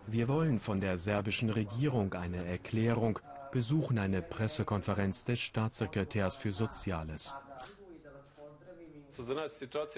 Wir 0.07 0.27
wollen 0.27 0.59
von 0.59 0.81
der 0.81 0.97
serbischen 0.97 1.51
Regierung 1.51 2.13
eine 2.13 2.43
Erklärung, 2.43 3.19
besuchen 3.51 3.99
eine 3.99 4.23
Pressekonferenz 4.23 5.23
des 5.23 5.39
Staatssekretärs 5.39 6.35
für 6.35 6.51
Soziales. 6.51 7.35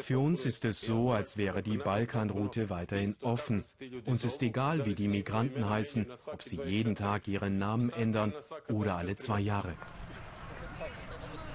Für 0.02 0.20
uns 0.20 0.46
ist 0.46 0.66
es 0.66 0.82
so, 0.82 1.12
als 1.12 1.38
wäre 1.38 1.62
die 1.62 1.78
Balkanroute 1.78 2.70
weiterhin 2.70 3.16
offen. 3.22 3.64
Uns 4.06 4.26
ist 4.26 4.42
egal, 4.42 4.86
wie 4.86 4.96
die 4.96 5.08
Migranten 5.08 5.70
heißen, 5.70 6.08
ob 6.26 6.42
sie 6.42 6.60
jeden 6.62 6.96
Tag 6.96 7.28
ihren 7.28 7.58
Namen 7.60 7.92
ändern 7.94 8.34
oder 8.70 8.98
alle 8.98 9.16
zwei 9.16 9.40
Jahre. 9.40 9.74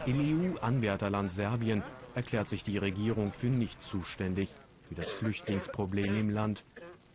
Im 0.07 0.21
EU-Anwärterland 0.21 1.33
Serbien 1.33 1.83
erklärt 2.15 2.49
sich 2.49 2.63
die 2.63 2.79
Regierung 2.79 3.33
für 3.33 3.49
nicht 3.49 3.83
zuständig 3.83 4.49
für 4.89 4.95
das 4.95 5.11
Flüchtlingsproblem 5.11 6.17
im 6.17 6.31
Land. 6.31 6.65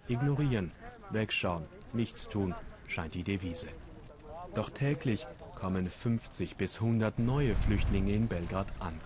Ignorieren, 0.10 0.72
wegschauen, 1.12 1.64
nichts 1.94 2.28
tun, 2.28 2.54
scheint 2.88 3.14
die 3.14 3.24
Devise. 3.24 3.68
Doch 4.54 4.70
täglich 4.70 5.26
kommen 5.56 5.90
50 5.90 6.58
bis 6.58 6.82
100 6.82 7.20
neue 7.20 7.56
Flüchtlinge 7.56 8.14
in 8.14 8.28
Belgrad 8.28 8.68
an. 8.80 9.00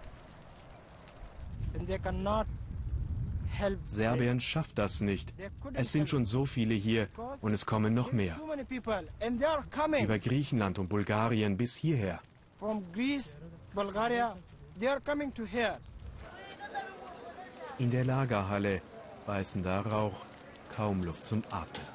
Serbien 3.86 4.41
schafft 4.41 4.77
das 4.77 5.01
nicht. 5.01 5.34
Es 5.74 5.91
sind 5.91 6.10
schon 6.10 6.25
so 6.25 6.46
viele 6.46 6.74
hier 6.74 7.08
und 7.41 7.53
es 7.53 7.65
kommen 7.65 7.94
noch 7.94 8.12
mehr. 8.12 8.39
Über 10.03 10.20
Griechenland 10.20 10.79
und 10.79 10.89
Bulgarien 10.89 11.55
bis 11.58 11.75
hierher. 11.75 12.20
In 17.77 17.91
der 17.91 18.05
Lagerhalle 18.05 18.82
weißender 19.25 19.86
Rauch, 19.86 20.25
kaum 20.75 21.03
Luft 21.03 21.25
zum 21.27 21.44
Atmen. 21.51 21.86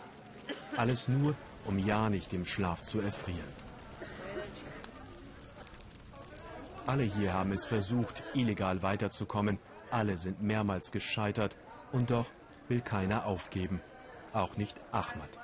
Alles 0.76 1.08
nur, 1.08 1.34
um 1.66 1.78
ja 1.78 2.08
nicht 2.10 2.32
im 2.32 2.44
Schlaf 2.44 2.82
zu 2.82 3.00
erfrieren. 3.00 3.60
Alle 6.87 7.04
hier 7.04 7.34
haben 7.34 7.52
es 7.52 7.66
versucht, 7.66 8.22
illegal 8.34 8.82
weiterzukommen, 8.82 9.58
alle 9.90 10.18
sind 10.18 10.42
mehrmals 10.42 10.92
gescheitert 10.92 11.56
und 11.92 12.11
doch 12.11 12.26
will 12.68 12.80
keiner 12.80 13.26
aufgeben. 13.26 13.80
Auch 14.32 14.56
nicht 14.56 14.76
Ahmad. 14.92 15.38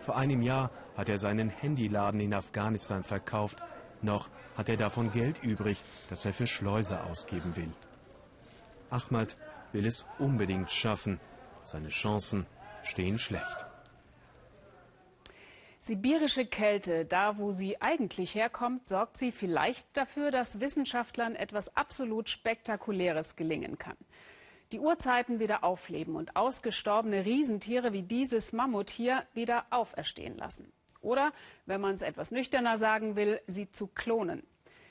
Vor 0.00 0.16
einem 0.16 0.42
Jahr 0.42 0.70
hat 0.96 1.08
er 1.08 1.18
seinen 1.18 1.48
Handyladen 1.48 2.20
in 2.20 2.34
Afghanistan 2.34 3.02
verkauft. 3.02 3.58
Noch 4.02 4.28
hat 4.56 4.68
er 4.68 4.76
davon 4.76 5.12
Geld 5.12 5.42
übrig, 5.42 5.82
das 6.10 6.24
er 6.24 6.32
für 6.32 6.46
Schleuser 6.46 7.04
ausgeben 7.04 7.56
will. 7.56 7.72
Ahmad 8.90 9.36
will 9.72 9.86
es 9.86 10.06
unbedingt 10.18 10.70
schaffen. 10.70 11.20
Seine 11.64 11.88
Chancen 11.88 12.46
stehen 12.84 13.18
schlecht. 13.18 13.65
Sibirische 15.86 16.46
Kälte, 16.46 17.04
da 17.04 17.38
wo 17.38 17.52
sie 17.52 17.80
eigentlich 17.80 18.34
herkommt, 18.34 18.88
sorgt 18.88 19.16
sie 19.16 19.30
vielleicht 19.30 19.96
dafür, 19.96 20.32
dass 20.32 20.58
Wissenschaftlern 20.58 21.36
etwas 21.36 21.76
absolut 21.76 22.28
Spektakuläres 22.28 23.36
gelingen 23.36 23.78
kann. 23.78 23.96
Die 24.72 24.80
Urzeiten 24.80 25.38
wieder 25.38 25.62
aufleben 25.62 26.16
und 26.16 26.34
ausgestorbene 26.34 27.24
Riesentiere 27.24 27.92
wie 27.92 28.02
dieses 28.02 28.52
Mammut 28.52 28.90
hier 28.90 29.22
wieder 29.32 29.64
auferstehen 29.70 30.36
lassen. 30.36 30.72
Oder, 31.02 31.32
wenn 31.66 31.80
man 31.80 31.94
es 31.94 32.02
etwas 32.02 32.32
nüchterner 32.32 32.78
sagen 32.78 33.14
will, 33.14 33.40
sie 33.46 33.70
zu 33.70 33.86
klonen. 33.86 34.42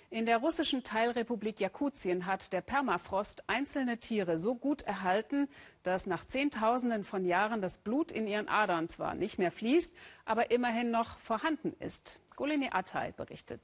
In 0.09 0.25
der 0.25 0.37
russischen 0.37 0.83
Teilrepublik 0.83 1.59
Jakutien 1.59 2.25
hat 2.25 2.53
der 2.53 2.61
Permafrost 2.61 3.43
einzelne 3.47 3.97
Tiere 3.97 4.37
so 4.37 4.55
gut 4.55 4.83
erhalten, 4.83 5.49
dass 5.83 6.05
nach 6.05 6.25
Zehntausenden 6.25 7.03
von 7.03 7.25
Jahren 7.25 7.61
das 7.61 7.77
Blut 7.77 8.11
in 8.11 8.27
ihren 8.27 8.47
Adern 8.47 8.87
zwar 8.87 9.15
nicht 9.15 9.39
mehr 9.39 9.51
fließt, 9.51 9.93
aber 10.23 10.51
immerhin 10.51 10.91
noch 10.91 11.17
vorhanden 11.19 11.73
ist. 11.79 12.19
Golini 12.35 12.69
Atay 12.71 13.13
berichtet. 13.13 13.61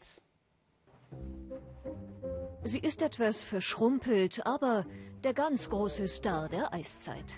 Sie 2.64 2.80
ist 2.80 3.02
etwas 3.02 3.42
verschrumpelt, 3.42 4.46
aber 4.46 4.86
der 5.24 5.34
ganz 5.34 5.70
große 5.70 6.08
Star 6.08 6.50
der 6.50 6.74
Eiszeit. 6.74 7.34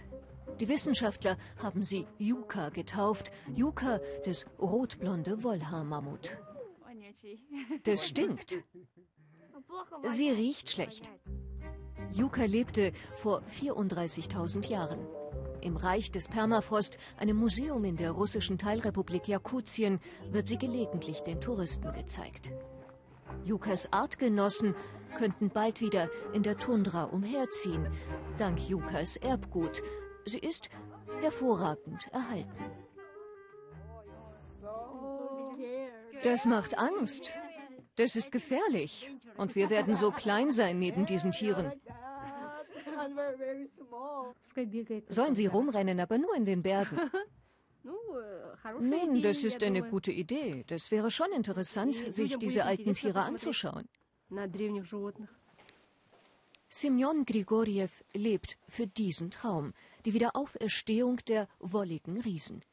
Die 0.59 0.67
Wissenschaftler 0.67 1.37
haben 1.57 1.83
sie 1.83 2.07
Yuka 2.19 2.69
getauft. 2.69 3.31
Yuka, 3.55 3.99
das 4.25 4.45
rotblonde 4.59 5.43
Wollhaarmammut. 5.43 6.37
Das 7.83 8.07
stinkt. 8.07 8.63
Sie 10.09 10.29
riecht 10.29 10.69
schlecht. 10.69 11.09
Yuka 12.11 12.45
lebte 12.45 12.91
vor 13.17 13.41
34.000 13.59 14.67
Jahren. 14.67 14.99
Im 15.61 15.77
Reich 15.77 16.11
des 16.11 16.27
Permafrost, 16.27 16.97
einem 17.17 17.37
Museum 17.37 17.85
in 17.85 17.95
der 17.95 18.11
russischen 18.11 18.57
Teilrepublik 18.57 19.27
Jakutien, 19.27 19.99
wird 20.29 20.47
sie 20.47 20.57
gelegentlich 20.57 21.21
den 21.21 21.39
Touristen 21.39 21.93
gezeigt. 21.93 22.51
Yukas 23.45 23.91
Artgenossen 23.91 24.75
könnten 25.17 25.49
bald 25.49 25.79
wieder 25.81 26.09
in 26.33 26.43
der 26.43 26.57
Tundra 26.57 27.05
umherziehen, 27.05 27.87
dank 28.37 28.59
Yukas 28.69 29.15
Erbgut. 29.17 29.81
Sie 30.25 30.39
ist 30.39 30.69
hervorragend 31.21 32.07
erhalten. 32.11 32.82
Das 36.23 36.45
macht 36.45 36.77
Angst. 36.77 37.33
Das 37.95 38.15
ist 38.15 38.31
gefährlich. 38.31 39.11
Und 39.37 39.55
wir 39.55 39.69
werden 39.69 39.95
so 39.95 40.11
klein 40.11 40.51
sein 40.51 40.79
neben 40.79 41.05
diesen 41.05 41.31
Tieren. 41.31 41.71
Sollen 45.09 45.35
sie 45.35 45.47
rumrennen, 45.47 45.99
aber 45.99 46.17
nur 46.17 46.35
in 46.35 46.45
den 46.45 46.63
Bergen. 46.63 46.97
Nun, 48.79 49.21
das 49.21 49.43
ist 49.43 49.61
eine 49.61 49.83
gute 49.83 50.11
Idee. 50.11 50.63
Das 50.67 50.89
wäre 50.91 51.11
schon 51.11 51.31
interessant, 51.33 51.95
sich 51.95 52.37
diese 52.37 52.63
alten 52.63 52.93
Tiere 52.93 53.21
anzuschauen. 53.21 53.87
Semyon 56.69 57.25
Grigoriev 57.25 58.03
lebt 58.13 58.57
für 58.67 58.87
diesen 58.87 59.29
Traum, 59.29 59.73
die 60.05 60.13
Wiederauferstehung 60.13 61.17
der 61.27 61.47
wolligen 61.59 62.19
Riesen. 62.21 62.63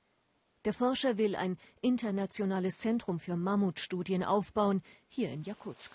Der 0.67 0.75
Forscher 0.75 1.17
will 1.17 1.37
ein 1.37 1.59
internationales 1.81 2.79
Zentrum 2.79 3.19
für 3.19 3.37
Mammutstudien 3.37 4.23
aufbauen, 4.23 4.83
hier 5.09 5.31
in 5.31 5.43
Jakutsk. 5.43 5.91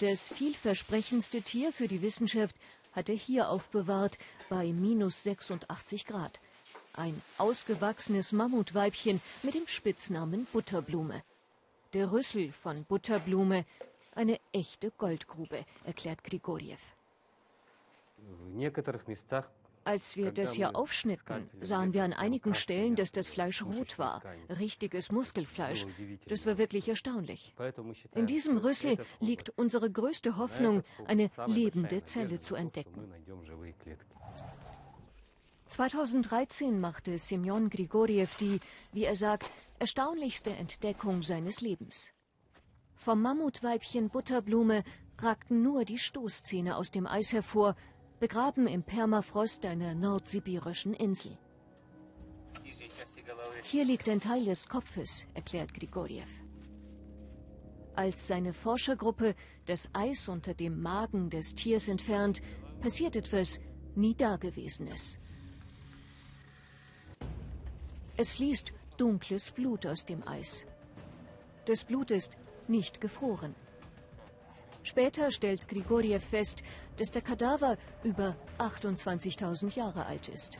Das 0.00 0.28
vielversprechendste 0.28 1.42
Tier 1.42 1.72
für 1.72 1.86
die 1.86 2.02
Wissenschaft 2.02 2.56
hat 2.92 3.08
er 3.08 3.14
hier 3.14 3.50
aufbewahrt, 3.50 4.18
bei 4.48 4.72
minus 4.72 5.22
86 5.22 6.06
Grad. 6.06 6.40
Ein 6.92 7.20
ausgewachsenes 7.36 8.32
Mammutweibchen 8.32 9.20
mit 9.44 9.54
dem 9.54 9.68
Spitznamen 9.68 10.46
Butterblume. 10.52 11.22
Der 11.92 12.10
Rüssel 12.10 12.50
von 12.50 12.84
Butterblume, 12.84 13.64
eine 14.16 14.40
echte 14.52 14.90
Goldgrube, 14.90 15.64
erklärt 15.84 16.24
Grigoriev. 16.24 16.80
Als 19.88 20.18
wir 20.18 20.32
das 20.32 20.52
hier 20.52 20.76
aufschnitten, 20.76 21.48
sahen 21.62 21.94
wir 21.94 22.04
an 22.04 22.12
einigen 22.12 22.54
Stellen, 22.54 22.94
dass 22.94 23.10
das 23.10 23.26
Fleisch 23.26 23.62
rot 23.62 23.98
war. 23.98 24.22
Richtiges 24.50 25.10
Muskelfleisch. 25.10 25.86
Das 26.26 26.44
war 26.44 26.58
wirklich 26.58 26.90
erstaunlich. 26.90 27.54
In 28.14 28.26
diesem 28.26 28.58
Rüssel 28.58 28.98
liegt 29.18 29.48
unsere 29.56 29.90
größte 29.90 30.36
Hoffnung, 30.36 30.82
eine 31.06 31.30
lebende 31.46 32.04
Zelle 32.04 32.38
zu 32.38 32.54
entdecken. 32.54 33.10
2013 35.70 36.78
machte 36.78 37.18
Semyon 37.18 37.70
Grigoriev 37.70 38.34
die, 38.34 38.60
wie 38.92 39.04
er 39.04 39.16
sagt, 39.16 39.50
erstaunlichste 39.78 40.50
Entdeckung 40.50 41.22
seines 41.22 41.62
Lebens. 41.62 42.12
Vom 42.94 43.22
Mammutweibchen 43.22 44.10
Butterblume 44.10 44.84
ragten 45.18 45.62
nur 45.62 45.86
die 45.86 45.98
Stoßzähne 45.98 46.76
aus 46.76 46.90
dem 46.90 47.06
Eis 47.06 47.32
hervor, 47.32 47.74
begraben 48.20 48.66
im 48.66 48.82
Permafrost 48.82 49.64
einer 49.64 49.94
nordsibirischen 49.94 50.94
Insel. 50.94 51.36
Hier 53.62 53.84
liegt 53.84 54.08
ein 54.08 54.20
Teil 54.20 54.44
des 54.44 54.68
Kopfes, 54.68 55.26
erklärt 55.34 55.74
Grigoriev. 55.74 56.28
Als 57.94 58.26
seine 58.26 58.52
Forschergruppe 58.52 59.34
das 59.66 59.88
Eis 59.92 60.28
unter 60.28 60.54
dem 60.54 60.80
Magen 60.80 61.30
des 61.30 61.54
Tiers 61.54 61.88
entfernt, 61.88 62.40
passiert 62.80 63.16
etwas 63.16 63.60
nie 63.94 64.14
Dagewesenes. 64.14 65.18
Es 68.16 68.32
fließt 68.32 68.72
dunkles 68.96 69.50
Blut 69.50 69.84
aus 69.86 70.04
dem 70.04 70.26
Eis. 70.26 70.64
Das 71.66 71.84
Blut 71.84 72.10
ist 72.10 72.32
nicht 72.68 73.00
gefroren. 73.00 73.54
Später 74.98 75.30
stellt 75.30 75.68
Grigoriev 75.68 76.24
fest, 76.24 76.64
dass 76.96 77.12
der 77.12 77.22
Kadaver 77.22 77.78
über 78.02 78.34
28.000 78.58 79.76
Jahre 79.76 80.06
alt 80.06 80.26
ist. 80.26 80.58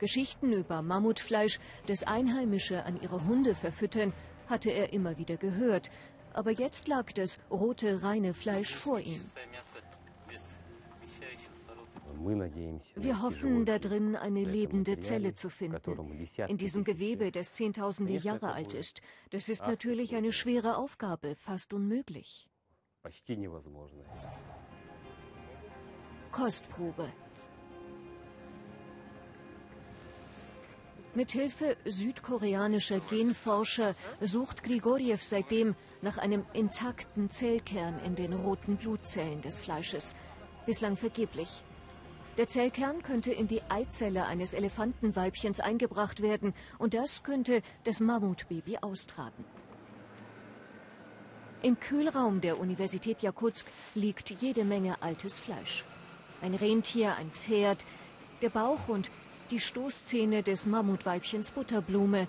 Geschichten 0.00 0.52
über 0.52 0.82
Mammutfleisch, 0.82 1.60
das 1.86 2.02
Einheimische 2.02 2.84
an 2.84 3.00
ihre 3.00 3.24
Hunde 3.28 3.54
verfüttern, 3.54 4.12
hatte 4.48 4.70
er 4.70 4.92
immer 4.92 5.18
wieder 5.18 5.36
gehört. 5.36 5.88
Aber 6.32 6.50
jetzt 6.50 6.88
lag 6.88 7.12
das 7.12 7.38
rote, 7.48 8.02
reine 8.02 8.34
Fleisch 8.34 8.74
vor 8.74 8.98
ihm. 8.98 9.20
Wir 12.96 13.22
hoffen, 13.22 13.66
da 13.66 13.78
drin 13.78 14.16
eine 14.16 14.42
lebende 14.42 14.98
Zelle 14.98 15.36
zu 15.36 15.48
finden. 15.48 16.26
In 16.48 16.56
diesem 16.56 16.82
Gewebe, 16.82 17.30
das 17.30 17.52
Zehntausende 17.52 18.14
Jahre 18.14 18.52
alt 18.52 18.74
ist. 18.74 19.00
Das 19.30 19.48
ist 19.48 19.64
natürlich 19.64 20.16
eine 20.16 20.32
schwere 20.32 20.76
Aufgabe, 20.76 21.36
fast 21.36 21.72
unmöglich. 21.72 22.49
Kostprobe. 26.30 27.10
Mithilfe 31.14 31.76
südkoreanischer 31.86 33.00
Genforscher 33.00 33.94
sucht 34.20 34.62
Grigoriev 34.62 35.24
seitdem 35.24 35.74
nach 36.02 36.18
einem 36.18 36.44
intakten 36.52 37.30
Zellkern 37.30 37.98
in 38.04 38.16
den 38.16 38.32
roten 38.34 38.76
Blutzellen 38.76 39.40
des 39.40 39.60
Fleisches. 39.60 40.14
Bislang 40.66 40.96
vergeblich. 40.96 41.62
Der 42.36 42.48
Zellkern 42.48 43.02
könnte 43.02 43.32
in 43.32 43.48
die 43.48 43.62
Eizelle 43.70 44.26
eines 44.26 44.52
Elefantenweibchens 44.52 45.58
eingebracht 45.58 46.20
werden 46.22 46.54
und 46.78 46.94
das 46.94 47.22
könnte 47.22 47.62
das 47.84 47.98
Mammutbaby 47.98 48.78
austragen. 48.78 49.44
Im 51.62 51.78
Kühlraum 51.78 52.40
der 52.40 52.58
Universität 52.58 53.22
Jakutsk 53.22 53.66
liegt 53.94 54.30
jede 54.30 54.64
Menge 54.64 55.02
altes 55.02 55.38
Fleisch. 55.38 55.84
Ein 56.40 56.54
Rentier, 56.54 57.16
ein 57.16 57.30
Pferd, 57.32 57.84
der 58.40 58.48
Bauch 58.48 58.88
und 58.88 59.10
die 59.50 59.60
Stoßzähne 59.60 60.42
des 60.42 60.64
Mammutweibchens 60.64 61.50
Butterblume. 61.50 62.28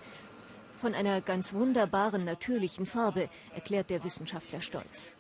Von 0.82 0.94
einer 0.94 1.22
ganz 1.22 1.54
wunderbaren 1.54 2.26
natürlichen 2.26 2.86
Farbe, 2.86 3.30
erklärt 3.56 3.90
der 3.90 4.04
Wissenschaftler 4.04 4.62
stolz. 4.62 5.16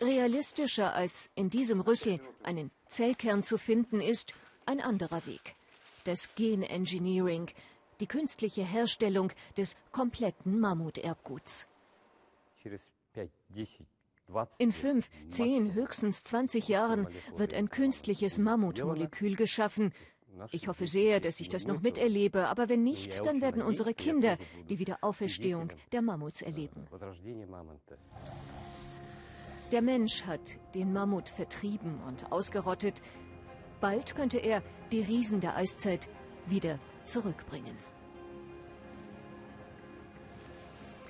Realistischer 0.00 0.94
als 0.94 1.28
in 1.34 1.50
diesem 1.50 1.80
Rüssel 1.80 2.20
einen 2.44 2.70
Zellkern 2.88 3.42
zu 3.42 3.58
finden 3.58 4.00
ist 4.00 4.32
ein 4.64 4.80
anderer 4.80 5.26
Weg. 5.26 5.54
Das 6.04 6.34
Genengineering, 6.34 7.50
die 8.00 8.06
künstliche 8.06 8.64
Herstellung 8.64 9.32
des 9.56 9.74
kompletten 9.92 10.58
Mammuterbguts. 10.58 11.66
In 14.58 14.72
fünf, 14.72 15.08
zehn, 15.30 15.72
höchstens 15.72 16.24
20 16.24 16.68
Jahren 16.68 17.08
wird 17.36 17.54
ein 17.54 17.70
künstliches 17.70 18.38
Mammutmolekül 18.38 19.36
geschaffen. 19.36 19.92
Ich 20.52 20.68
hoffe 20.68 20.86
sehr, 20.86 21.20
dass 21.20 21.40
ich 21.40 21.48
das 21.48 21.64
noch 21.64 21.80
miterlebe, 21.80 22.48
aber 22.48 22.68
wenn 22.68 22.82
nicht, 22.82 23.24
dann 23.24 23.40
werden 23.40 23.62
unsere 23.62 23.94
Kinder 23.94 24.36
die 24.68 24.78
Wiederauferstehung 24.78 25.72
der 25.92 26.02
Mammuts 26.02 26.42
erleben. 26.42 26.86
Der 29.72 29.82
Mensch 29.82 30.24
hat 30.24 30.40
den 30.74 30.92
Mammut 30.92 31.28
vertrieben 31.28 32.00
und 32.06 32.30
ausgerottet. 32.30 33.00
Bald 33.80 34.14
könnte 34.14 34.38
er 34.38 34.62
die 34.92 35.00
Riesen 35.00 35.40
der 35.40 35.56
Eiszeit 35.56 36.08
wieder 36.46 36.78
zurückbringen. 37.06 37.76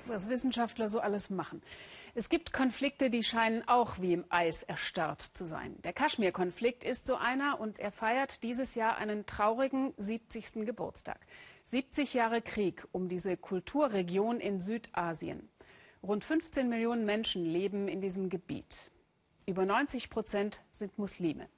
Was 0.05 0.29
Wissenschaftler 0.29 0.89
so 0.89 0.99
alles 0.99 1.29
machen. 1.29 1.61
Es 2.15 2.29
gibt 2.29 2.51
Konflikte, 2.51 3.11
die 3.11 3.21
scheinen 3.21 3.67
auch 3.67 3.99
wie 3.99 4.13
im 4.13 4.25
Eis 4.29 4.63
erstarrt 4.63 5.21
zu 5.21 5.45
sein. 5.45 5.79
Der 5.83 5.93
Kaschmir-Konflikt 5.93 6.83
ist 6.83 7.05
so 7.05 7.15
einer 7.15 7.59
und 7.59 7.77
er 7.77 7.91
feiert 7.91 8.41
dieses 8.41 8.73
Jahr 8.73 8.97
einen 8.97 9.27
traurigen 9.27 9.93
70. 9.97 10.65
Geburtstag. 10.65 11.19
70 11.65 12.15
Jahre 12.15 12.41
Krieg 12.41 12.87
um 12.91 13.07
diese 13.07 13.37
Kulturregion 13.37 14.39
in 14.39 14.61
Südasien. 14.61 15.49
Rund 16.01 16.23
15 16.23 16.69
Millionen 16.69 17.05
Menschen 17.05 17.45
leben 17.45 17.87
in 17.87 18.01
diesem 18.01 18.29
Gebiet. 18.29 18.89
Über 19.45 19.65
90 19.65 20.09
Prozent 20.09 20.61
sind 20.71 20.97
Muslime. 20.97 21.49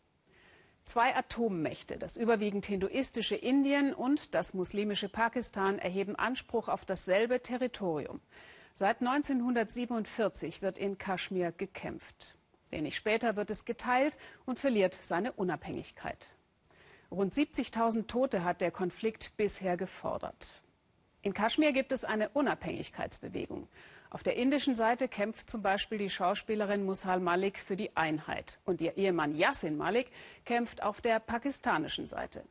Zwei 0.89 1.15
Atommächte, 1.15 1.99
das 1.99 2.17
überwiegend 2.17 2.65
hinduistische 2.65 3.35
Indien 3.35 3.93
und 3.93 4.33
das 4.33 4.55
muslimische 4.55 5.07
Pakistan, 5.07 5.77
erheben 5.77 6.15
Anspruch 6.15 6.67
auf 6.67 6.83
dasselbe 6.83 7.43
Territorium. 7.43 8.21
Seit 8.73 8.99
1947 8.99 10.63
wird 10.63 10.79
in 10.79 10.97
Kaschmir 10.97 11.51
gekämpft. 11.51 12.35
Wenig 12.71 12.95
später 12.95 13.35
wird 13.35 13.51
es 13.51 13.65
geteilt 13.65 14.17
und 14.47 14.57
verliert 14.57 14.97
seine 14.99 15.31
Unabhängigkeit. 15.33 16.25
Rund 17.11 17.35
70.000 17.35 18.07
Tote 18.07 18.43
hat 18.43 18.59
der 18.59 18.71
Konflikt 18.71 19.37
bisher 19.37 19.77
gefordert. 19.77 20.63
In 21.21 21.35
Kaschmir 21.35 21.71
gibt 21.71 21.91
es 21.91 22.03
eine 22.03 22.29
Unabhängigkeitsbewegung. 22.29 23.67
Auf 24.11 24.23
der 24.23 24.37
indischen 24.37 24.75
Seite 24.75 25.07
kämpft 25.07 25.51
zum 25.51 25.61
Beispiel 25.61 25.99
die 25.99 26.09
Schauspielerin 26.09 26.83
Mushal 26.83 27.19
Malik 27.19 27.59
für 27.59 27.75
die 27.75 27.95
Einheit. 27.95 28.59
Und 28.65 28.81
ihr 28.81 28.97
Ehemann 28.97 29.35
Yassin 29.35 29.77
Malik 29.77 30.09
kämpft 30.45 30.81
auf 30.81 30.99
der 30.99 31.19
pakistanischen 31.19 32.07
Seite. 32.07 32.43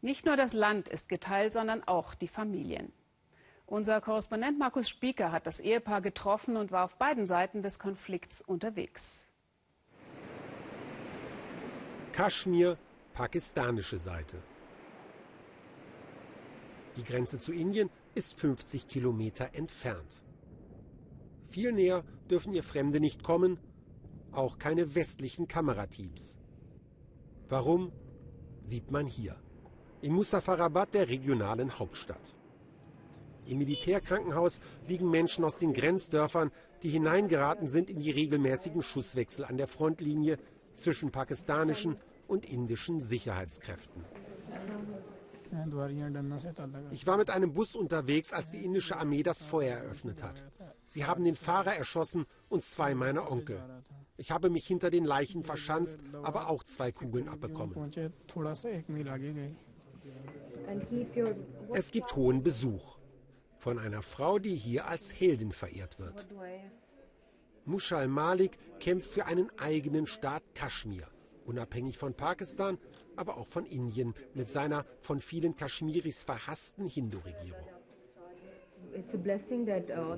Nicht 0.00 0.24
nur 0.24 0.36
das 0.36 0.54
Land 0.54 0.88
ist 0.88 1.10
geteilt, 1.10 1.52
sondern 1.52 1.86
auch 1.86 2.14
die 2.14 2.28
Familien. 2.28 2.92
Unser 3.66 4.00
Korrespondent 4.00 4.58
Markus 4.58 4.88
Spieker 4.88 5.32
hat 5.32 5.46
das 5.46 5.60
Ehepaar 5.60 6.00
getroffen 6.00 6.56
und 6.56 6.72
war 6.72 6.84
auf 6.84 6.96
beiden 6.96 7.26
Seiten 7.26 7.62
des 7.62 7.78
Konflikts 7.78 8.40
unterwegs. 8.40 9.30
Kaschmir, 12.12 12.78
pakistanische 13.12 13.98
Seite. 13.98 14.38
Die 16.96 17.04
Grenze 17.04 17.38
zu 17.38 17.52
Indien 17.52 17.90
ist 18.14 18.40
50 18.40 18.88
Kilometer 18.88 19.50
entfernt. 19.52 20.22
Viel 21.48 21.72
näher 21.72 22.04
dürfen 22.30 22.52
ihr 22.52 22.62
Fremde 22.62 23.00
nicht 23.00 23.22
kommen, 23.22 23.58
auch 24.32 24.58
keine 24.58 24.94
westlichen 24.94 25.48
Kamerateams. 25.48 26.36
Warum, 27.48 27.92
sieht 28.62 28.90
man 28.90 29.06
hier. 29.06 29.36
In 30.02 30.12
Muzaffarabad, 30.12 30.92
der 30.94 31.08
regionalen 31.08 31.78
Hauptstadt. 31.78 32.34
Im 33.46 33.58
Militärkrankenhaus 33.58 34.60
liegen 34.88 35.08
Menschen 35.08 35.44
aus 35.44 35.58
den 35.58 35.72
Grenzdörfern, 35.72 36.50
die 36.82 36.90
hineingeraten 36.90 37.68
sind 37.68 37.88
in 37.88 38.00
die 38.00 38.10
regelmäßigen 38.10 38.82
Schusswechsel 38.82 39.44
an 39.44 39.56
der 39.56 39.68
Frontlinie 39.68 40.38
zwischen 40.74 41.10
pakistanischen 41.10 41.96
und 42.26 42.44
indischen 42.44 43.00
Sicherheitskräften. 43.00 44.04
Ich 46.90 47.06
war 47.06 47.16
mit 47.16 47.30
einem 47.30 47.54
Bus 47.54 47.74
unterwegs, 47.74 48.32
als 48.32 48.50
die 48.50 48.64
indische 48.64 48.96
Armee 48.96 49.22
das 49.22 49.42
Feuer 49.42 49.78
eröffnet 49.78 50.22
hat. 50.22 50.42
Sie 50.84 51.04
haben 51.04 51.24
den 51.24 51.36
Fahrer 51.36 51.74
erschossen 51.74 52.26
und 52.48 52.64
zwei 52.64 52.94
meiner 52.94 53.30
Onkel. 53.30 53.62
Ich 54.16 54.30
habe 54.30 54.50
mich 54.50 54.66
hinter 54.66 54.90
den 54.90 55.04
Leichen 55.04 55.44
verschanzt, 55.44 55.98
aber 56.22 56.48
auch 56.48 56.62
zwei 56.62 56.92
Kugeln 56.92 57.28
abbekommen. 57.28 57.92
Es 61.72 61.90
gibt 61.90 62.16
hohen 62.16 62.42
Besuch 62.42 62.96
von 63.58 63.78
einer 63.78 64.02
Frau, 64.02 64.38
die 64.38 64.54
hier 64.54 64.86
als 64.86 65.12
Heldin 65.12 65.52
verehrt 65.52 65.98
wird. 65.98 66.26
Mushal 67.64 68.06
Malik 68.06 68.58
kämpft 68.78 69.10
für 69.10 69.26
einen 69.26 69.50
eigenen 69.58 70.06
Staat 70.06 70.42
Kaschmir, 70.54 71.08
unabhängig 71.44 71.98
von 71.98 72.14
Pakistan, 72.14 72.78
aber 73.16 73.36
auch 73.36 73.46
von 73.46 73.66
Indien 73.66 74.14
mit 74.34 74.50
seiner 74.50 74.84
von 75.00 75.20
vielen 75.20 75.56
Kaschmiris 75.56 76.24
verhassten 76.24 76.86
Hindu-Regierung. 76.86 77.66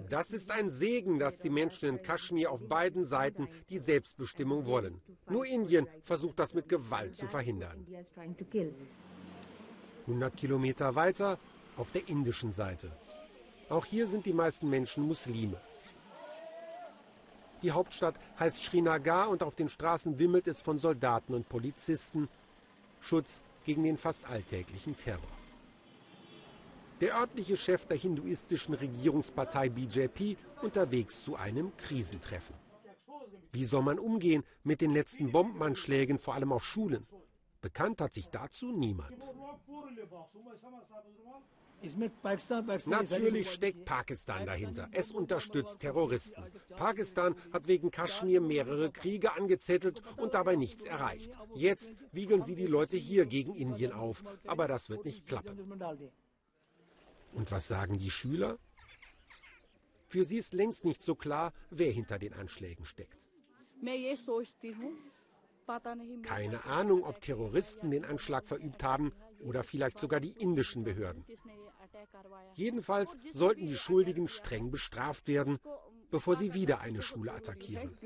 Das 0.08 0.30
ist 0.30 0.50
ein 0.50 0.70
Segen, 0.70 1.18
dass 1.18 1.38
die 1.38 1.50
Menschen 1.50 1.88
in 1.88 2.02
Kaschmir 2.02 2.52
auf 2.52 2.61
beiden 2.68 3.06
Seiten 3.06 3.48
die 3.68 3.78
Selbstbestimmung 3.78 4.66
wollen. 4.66 5.00
Nur 5.28 5.46
Indien 5.46 5.87
versucht 6.04 6.38
das 6.38 6.54
mit 6.54 6.68
Gewalt 6.68 7.14
zu 7.14 7.26
verhindern. 7.26 7.87
100 10.06 10.37
Kilometer 10.37 10.94
weiter 10.94 11.38
auf 11.76 11.92
der 11.92 12.08
indischen 12.08 12.52
Seite. 12.52 12.90
Auch 13.68 13.84
hier 13.84 14.06
sind 14.06 14.26
die 14.26 14.32
meisten 14.32 14.70
Menschen 14.70 15.04
Muslime. 15.04 15.61
Die 17.62 17.72
Hauptstadt 17.72 18.14
heißt 18.38 18.62
Srinagar 18.62 19.28
und 19.28 19.42
auf 19.42 19.54
den 19.54 19.68
Straßen 19.68 20.18
wimmelt 20.18 20.46
es 20.46 20.61
von 20.61 20.78
Soldaten 20.78 21.34
und 21.34 21.48
Polizisten. 21.48 22.28
Schutz 23.00 23.42
gegen 23.64 23.82
den 23.82 23.98
fast 23.98 24.28
alltäglichen 24.28 24.96
Terror. 24.96 25.28
Der 27.00 27.14
örtliche 27.14 27.56
Chef 27.56 27.87
der 27.87 27.96
hinduistischen 27.96 28.74
Regierungspartei 28.74 29.68
BJP 29.68 30.37
unterwegs 30.62 31.22
zu 31.22 31.37
einem 31.37 31.76
Krisentreffen. 31.76 32.56
Wie 33.52 33.64
soll 33.64 33.82
man 33.82 33.98
umgehen 33.98 34.42
mit 34.64 34.80
den 34.80 34.92
letzten 34.92 35.30
Bombenanschlägen, 35.30 36.18
vor 36.18 36.34
allem 36.34 36.52
auf 36.52 36.64
Schulen? 36.64 37.06
Bekannt 37.61 38.00
hat 38.00 38.12
sich 38.12 38.28
dazu 38.28 38.72
niemand. 38.72 39.16
Natürlich 42.87 43.53
steckt 43.53 43.85
Pakistan 43.85 44.47
dahinter. 44.47 44.88
Es 44.93 45.12
unterstützt 45.12 45.81
Terroristen. 45.81 46.45
Pakistan 46.77 47.37
hat 47.53 47.67
wegen 47.67 47.91
Kaschmir 47.91 48.41
mehrere 48.41 48.91
Kriege 48.91 49.33
angezettelt 49.33 50.03
und 50.17 50.35
dabei 50.35 50.57
nichts 50.57 50.85
erreicht. 50.85 51.31
Jetzt 51.55 51.91
wiegeln 52.12 52.43
sie 52.43 52.57
die 52.57 52.67
Leute 52.67 52.97
hier 52.97 53.27
gegen 53.27 53.55
Indien 53.55 53.93
auf. 53.93 54.25
Aber 54.47 54.67
das 54.67 54.91
wird 54.91 55.05
nicht 55.05 55.27
klappen. 55.27 55.59
Und 57.33 57.51
was 57.53 57.69
sagen 57.69 57.99
die 57.99 58.11
Schüler? 58.11 58.59
Für 60.09 60.25
sie 60.25 60.38
ist 60.38 60.55
längst 60.55 60.85
nicht 60.85 61.03
so 61.03 61.14
klar, 61.14 61.53
wer 61.71 61.93
hinter 61.93 62.19
den 62.19 62.33
Anschlägen 62.33 62.85
steckt. 62.87 63.19
Keine 66.23 66.64
Ahnung, 66.64 67.05
ob 67.05 67.21
Terroristen 67.21 67.91
den 67.91 68.07
Anschlag 68.07 68.49
verübt 68.49 68.83
haben 68.83 69.12
oder 69.40 69.62
vielleicht 69.62 69.98
sogar 69.98 70.20
die 70.20 70.33
indischen 70.33 70.85
Behörden. 70.85 71.24
Jedenfalls 72.55 73.16
sollten 73.33 73.66
die 73.66 73.77
Schuldigen 73.77 74.29
streng 74.29 74.70
bestraft 74.70 75.29
werden, 75.29 75.59
bevor 76.11 76.37
sie 76.37 76.55
wieder 76.55 76.81
eine 76.81 77.03
Schule 77.03 77.33
attackieren. 77.33 77.96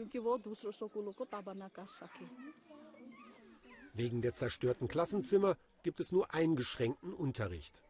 Wegen 3.95 4.23
der 4.23 4.35
zerstörten 4.35 4.89
Klassenzimmer 4.89 5.57
gibt 5.83 6.01
es 6.01 6.13
nur 6.13 6.33
eingeschränkten 6.33 7.13
Unterricht. 7.13 7.83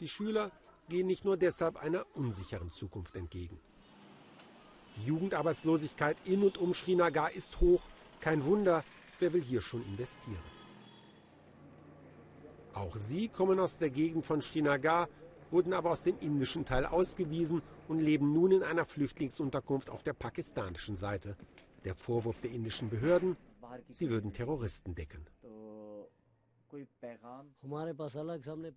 Die 0.00 0.08
Schüler 0.08 0.50
gehen 0.88 1.06
nicht 1.06 1.24
nur 1.24 1.36
deshalb 1.36 1.76
einer 1.76 2.06
unsicheren 2.14 2.70
Zukunft 2.70 3.14
entgegen. 3.16 3.58
Die 4.96 5.06
Jugendarbeitslosigkeit 5.06 6.16
in 6.24 6.42
und 6.42 6.58
um 6.58 6.74
Srinagar 6.74 7.32
ist 7.32 7.60
hoch. 7.60 7.82
Kein 8.20 8.44
Wunder, 8.44 8.84
wer 9.18 9.32
will 9.32 9.42
hier 9.42 9.62
schon 9.62 9.84
investieren? 9.84 10.51
Auch 12.74 12.96
sie 12.96 13.28
kommen 13.28 13.60
aus 13.60 13.78
der 13.78 13.90
Gegend 13.90 14.24
von 14.24 14.40
Srinagar, 14.40 15.08
wurden 15.50 15.72
aber 15.72 15.90
aus 15.90 16.02
dem 16.02 16.18
indischen 16.20 16.64
Teil 16.64 16.86
ausgewiesen 16.86 17.62
und 17.88 18.00
leben 18.00 18.32
nun 18.32 18.52
in 18.52 18.62
einer 18.62 18.86
Flüchtlingsunterkunft 18.86 19.90
auf 19.90 20.02
der 20.02 20.14
pakistanischen 20.14 20.96
Seite. 20.96 21.36
Der 21.84 21.94
Vorwurf 21.94 22.40
der 22.40 22.50
indischen 22.50 22.88
Behörden, 22.88 23.36
sie 23.88 24.08
würden 24.08 24.32
Terroristen 24.32 24.94
decken. 24.94 25.26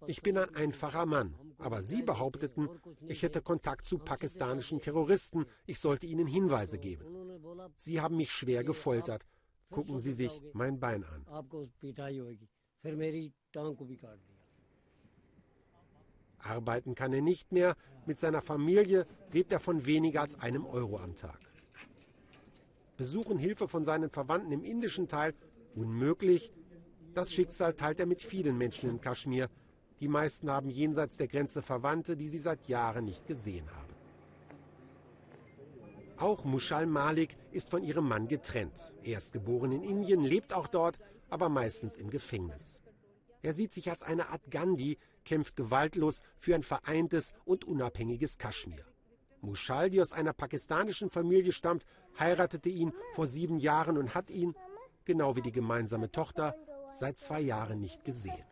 Ich 0.07 0.21
bin 0.21 0.37
ein 0.37 0.53
einfacher 0.53 1.05
Mann, 1.05 1.33
aber 1.57 1.81
Sie 1.81 2.01
behaupteten, 2.01 2.69
ich 3.07 3.23
hätte 3.23 3.41
Kontakt 3.41 3.85
zu 3.85 3.99
pakistanischen 3.99 4.81
Terroristen, 4.81 5.45
ich 5.65 5.79
sollte 5.79 6.05
ihnen 6.05 6.27
Hinweise 6.27 6.77
geben. 6.77 7.05
Sie 7.77 8.01
haben 8.01 8.17
mich 8.17 8.31
schwer 8.31 8.65
gefoltert. 8.65 9.25
Gucken 9.69 9.97
Sie 9.99 10.11
sich 10.11 10.41
mein 10.53 10.79
Bein 10.79 11.05
an. 11.05 11.25
Arbeiten 16.39 16.95
kann 16.95 17.13
er 17.13 17.21
nicht 17.21 17.51
mehr. 17.51 17.75
Mit 18.05 18.19
seiner 18.19 18.41
Familie 18.41 19.07
lebt 19.31 19.51
er 19.51 19.59
von 19.59 19.85
weniger 19.85 20.21
als 20.21 20.39
einem 20.39 20.65
Euro 20.65 20.99
am 20.99 21.15
Tag. 21.15 21.39
Besuchen 22.97 23.37
Hilfe 23.37 23.67
von 23.67 23.83
seinen 23.83 24.09
Verwandten 24.09 24.51
im 24.51 24.63
indischen 24.63 25.07
Teil 25.07 25.33
unmöglich. 25.75 26.51
Das 27.13 27.33
Schicksal 27.33 27.73
teilt 27.73 27.99
er 27.99 28.05
mit 28.05 28.21
vielen 28.21 28.57
Menschen 28.57 28.89
in 28.89 29.01
Kaschmir. 29.01 29.49
Die 29.99 30.07
meisten 30.07 30.49
haben 30.49 30.69
jenseits 30.69 31.17
der 31.17 31.27
Grenze 31.27 31.61
Verwandte, 31.61 32.15
die 32.15 32.27
sie 32.27 32.37
seit 32.37 32.67
Jahren 32.67 33.05
nicht 33.05 33.25
gesehen 33.25 33.69
haben. 33.71 33.93
Auch 36.17 36.45
Mushal 36.45 36.85
Malik 36.85 37.35
ist 37.51 37.71
von 37.71 37.83
ihrem 37.83 38.07
Mann 38.07 38.27
getrennt. 38.27 38.93
Er 39.03 39.17
ist 39.17 39.33
geboren 39.33 39.71
in 39.73 39.83
Indien, 39.83 40.23
lebt 40.23 40.53
auch 40.53 40.67
dort, 40.67 40.97
aber 41.29 41.49
meistens 41.49 41.97
im 41.97 42.09
Gefängnis. 42.09 42.81
Er 43.41 43.53
sieht 43.53 43.73
sich 43.73 43.89
als 43.89 44.03
eine 44.03 44.29
Art 44.29 44.49
Gandhi, 44.49 44.97
kämpft 45.23 45.55
gewaltlos 45.55 46.21
für 46.37 46.55
ein 46.55 46.63
vereintes 46.63 47.33
und 47.45 47.65
unabhängiges 47.65 48.37
Kaschmir. 48.37 48.85
Mushal, 49.41 49.89
die 49.89 50.01
aus 50.01 50.13
einer 50.13 50.33
pakistanischen 50.33 51.09
Familie 51.09 51.51
stammt, 51.51 51.85
heiratete 52.19 52.69
ihn 52.69 52.93
vor 53.13 53.27
sieben 53.27 53.59
Jahren 53.59 53.97
und 53.97 54.15
hat 54.15 54.29
ihn, 54.29 54.55
genau 55.05 55.35
wie 55.35 55.41
die 55.41 55.51
gemeinsame 55.51 56.11
Tochter, 56.11 56.55
seit 56.91 57.19
zwei 57.19 57.41
Jahren 57.41 57.79
nicht 57.81 58.03
gesehen. 58.03 58.43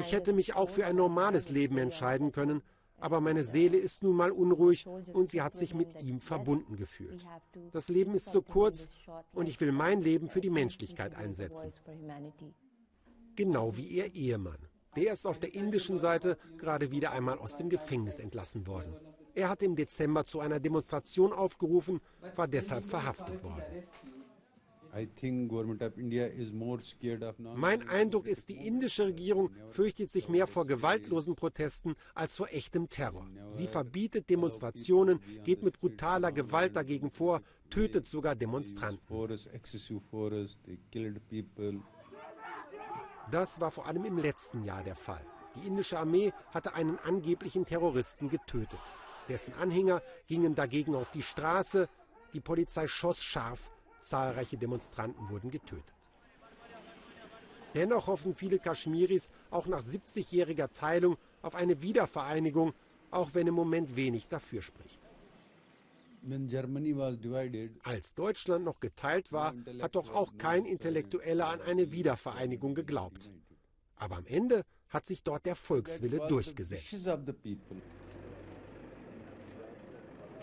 Ich 0.00 0.12
hätte 0.12 0.32
mich 0.32 0.54
auch 0.54 0.68
für 0.68 0.86
ein 0.86 0.96
normales 0.96 1.48
Leben 1.48 1.78
entscheiden 1.78 2.32
können, 2.32 2.62
aber 3.04 3.20
meine 3.20 3.44
Seele 3.44 3.76
ist 3.76 4.02
nun 4.02 4.16
mal 4.16 4.32
unruhig 4.32 4.86
und 4.86 5.28
sie 5.28 5.42
hat 5.42 5.58
sich 5.58 5.74
mit 5.74 6.02
ihm 6.02 6.22
verbunden 6.22 6.74
gefühlt. 6.74 7.26
Das 7.70 7.90
Leben 7.90 8.14
ist 8.14 8.32
so 8.32 8.40
kurz 8.40 8.88
und 9.34 9.46
ich 9.46 9.60
will 9.60 9.72
mein 9.72 10.00
Leben 10.00 10.30
für 10.30 10.40
die 10.40 10.48
Menschlichkeit 10.48 11.14
einsetzen. 11.14 11.70
Genau 13.36 13.76
wie 13.76 13.86
ihr 13.86 14.14
Ehemann. 14.14 14.56
Der 14.96 15.12
ist 15.12 15.26
auf 15.26 15.38
der 15.38 15.54
indischen 15.54 15.98
Seite 15.98 16.38
gerade 16.56 16.90
wieder 16.92 17.12
einmal 17.12 17.38
aus 17.38 17.58
dem 17.58 17.68
Gefängnis 17.68 18.18
entlassen 18.18 18.66
worden. 18.66 18.94
Er 19.34 19.50
hat 19.50 19.62
im 19.62 19.76
Dezember 19.76 20.24
zu 20.24 20.40
einer 20.40 20.58
Demonstration 20.58 21.34
aufgerufen, 21.34 22.00
war 22.36 22.48
deshalb 22.48 22.86
verhaftet 22.86 23.42
worden. 23.42 23.84
Mein 27.56 27.88
Eindruck 27.88 28.26
ist, 28.26 28.48
die 28.48 28.66
indische 28.66 29.06
Regierung 29.06 29.50
fürchtet 29.70 30.10
sich 30.10 30.28
mehr 30.28 30.46
vor 30.46 30.66
gewaltlosen 30.66 31.34
Protesten 31.34 31.94
als 32.14 32.36
vor 32.36 32.48
echtem 32.50 32.88
Terror. 32.88 33.28
Sie 33.50 33.66
verbietet 33.66 34.30
Demonstrationen, 34.30 35.20
geht 35.42 35.62
mit 35.62 35.80
brutaler 35.80 36.30
Gewalt 36.32 36.76
dagegen 36.76 37.10
vor, 37.10 37.42
tötet 37.70 38.06
sogar 38.06 38.36
Demonstranten. 38.36 39.04
Das 43.30 43.60
war 43.60 43.70
vor 43.70 43.86
allem 43.86 44.04
im 44.04 44.18
letzten 44.18 44.62
Jahr 44.62 44.84
der 44.84 44.96
Fall. 44.96 45.24
Die 45.56 45.66
indische 45.66 45.98
Armee 45.98 46.32
hatte 46.50 46.74
einen 46.74 46.98
angeblichen 46.98 47.64
Terroristen 47.64 48.28
getötet. 48.28 48.80
Dessen 49.28 49.54
Anhänger 49.54 50.02
gingen 50.26 50.54
dagegen 50.54 50.94
auf 50.94 51.10
die 51.10 51.22
Straße. 51.22 51.88
Die 52.32 52.40
Polizei 52.40 52.86
schoss 52.86 53.22
scharf. 53.22 53.73
Zahlreiche 54.04 54.56
Demonstranten 54.56 55.28
wurden 55.30 55.50
getötet. 55.50 55.94
Dennoch 57.74 58.06
hoffen 58.06 58.34
viele 58.34 58.58
Kaschmiris 58.58 59.28
auch 59.50 59.66
nach 59.66 59.82
70-jähriger 59.82 60.72
Teilung 60.72 61.16
auf 61.42 61.54
eine 61.56 61.82
Wiedervereinigung, 61.82 62.72
auch 63.10 63.34
wenn 63.34 63.48
im 63.48 63.54
Moment 63.54 63.96
wenig 63.96 64.28
dafür 64.28 64.62
spricht. 64.62 65.00
Als 67.82 68.14
Deutschland 68.14 68.64
noch 68.64 68.80
geteilt 68.80 69.32
war, 69.32 69.54
hat 69.80 69.94
doch 69.94 70.14
auch 70.14 70.38
kein 70.38 70.64
Intellektueller 70.64 71.48
an 71.48 71.60
eine 71.60 71.92
Wiedervereinigung 71.92 72.74
geglaubt. 72.74 73.30
Aber 73.96 74.16
am 74.16 74.26
Ende 74.26 74.64
hat 74.88 75.06
sich 75.06 75.22
dort 75.22 75.44
der 75.44 75.56
Volkswille 75.56 76.26
durchgesetzt. 76.28 77.06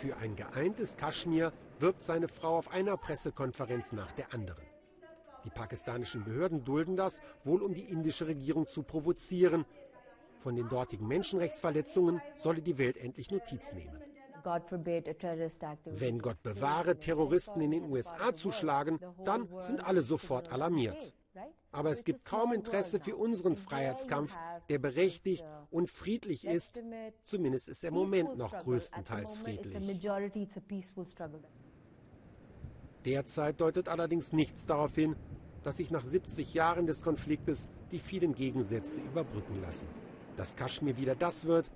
Für 0.01 0.17
ein 0.17 0.35
geeintes 0.35 0.97
Kaschmir 0.97 1.53
wirbt 1.77 2.01
seine 2.01 2.27
Frau 2.27 2.57
auf 2.57 2.71
einer 2.71 2.97
Pressekonferenz 2.97 3.91
nach 3.91 4.11
der 4.13 4.33
anderen. 4.33 4.65
Die 5.45 5.51
pakistanischen 5.51 6.23
Behörden 6.23 6.63
dulden 6.63 6.95
das, 6.95 7.19
wohl 7.43 7.61
um 7.61 7.75
die 7.75 7.83
indische 7.83 8.25
Regierung 8.25 8.65
zu 8.67 8.81
provozieren. 8.81 9.63
Von 10.39 10.55
den 10.55 10.67
dortigen 10.69 11.07
Menschenrechtsverletzungen 11.07 12.19
solle 12.33 12.63
die 12.63 12.79
Welt 12.79 12.97
endlich 12.97 13.29
Notiz 13.29 13.73
nehmen. 13.73 14.01
Wenn 15.85 16.17
Gott 16.17 16.41
bewahre, 16.41 16.97
Terroristen 16.97 17.61
in 17.61 17.69
den 17.69 17.83
USA 17.83 18.33
zuschlagen, 18.33 18.97
dann 19.23 19.47
sind 19.59 19.85
alle 19.85 20.01
sofort 20.01 20.51
alarmiert. 20.51 21.13
Aber 21.71 21.91
es 21.91 22.03
gibt 22.03 22.25
kaum 22.25 22.53
Interesse 22.53 22.99
für 22.99 23.15
unseren 23.15 23.55
Freiheitskampf, 23.55 24.35
der 24.69 24.79
berechtigt 24.79 25.45
und 25.69 25.89
friedlich 25.89 26.45
ist. 26.45 26.79
Zumindest 27.23 27.69
ist 27.69 27.83
er 27.83 27.89
im 27.89 27.95
Moment 27.95 28.37
noch 28.37 28.57
größtenteils 28.57 29.37
friedlich. 29.37 29.75
Derzeit 33.05 33.59
deutet 33.59 33.87
allerdings 33.87 34.31
nichts 34.31 34.65
darauf 34.65 34.93
hin, 34.93 35.15
dass 35.63 35.77
sich 35.77 35.91
nach 35.91 36.03
70 36.03 36.53
Jahren 36.53 36.85
des 36.85 37.01
Konfliktes 37.01 37.67
die 37.91 37.99
vielen 37.99 38.35
Gegensätze 38.35 38.99
überbrücken 39.01 39.61
lassen. 39.61 39.87
Dass 40.37 40.55
Kaschmir 40.55 40.97
wieder 40.97 41.15
das 41.15 41.45
wird, 41.45 41.71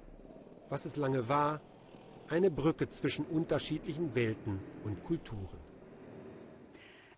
was 0.70 0.86
es 0.86 0.98
lange 0.98 1.28
war, 1.30 1.62
eine 2.28 2.50
Brücke 2.50 2.88
zwischen 2.90 3.26
unterschiedlichen 3.26 4.16
Welten 4.16 4.60
und 4.84 5.04
Kulturen. 5.04 5.65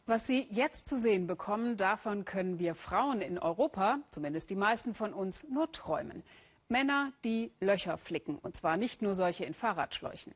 Was 0.09 0.25
Sie 0.25 0.47
jetzt 0.49 0.87
zu 0.87 0.97
sehen 0.97 1.27
bekommen, 1.27 1.75
davon 1.75 2.23
können 2.23 2.59
wir 2.59 2.75
Frauen 2.75 3.19
in 3.19 3.37
Europa, 3.37 3.99
zumindest 4.09 4.49
die 4.49 4.55
meisten 4.55 4.93
von 4.93 5.13
uns, 5.13 5.43
nur 5.49 5.69
träumen. 5.73 6.23
Männer, 6.69 7.11
die 7.25 7.51
Löcher 7.59 7.97
flicken, 7.97 8.37
und 8.37 8.55
zwar 8.55 8.77
nicht 8.77 9.01
nur 9.01 9.15
solche 9.15 9.43
in 9.43 9.53
Fahrradschläuchen. 9.53 10.31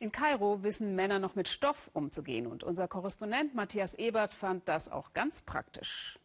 In 0.00 0.10
Kairo 0.10 0.64
wissen 0.64 0.96
Männer 0.96 1.20
noch 1.20 1.36
mit 1.36 1.46
Stoff 1.46 1.88
umzugehen 1.92 2.48
und 2.48 2.64
unser 2.64 2.88
Korrespondent 2.88 3.54
Matthias 3.54 3.94
Ebert 3.94 4.34
fand 4.34 4.66
das 4.66 4.90
auch 4.90 5.12
ganz 5.12 5.40
praktisch. 5.40 6.18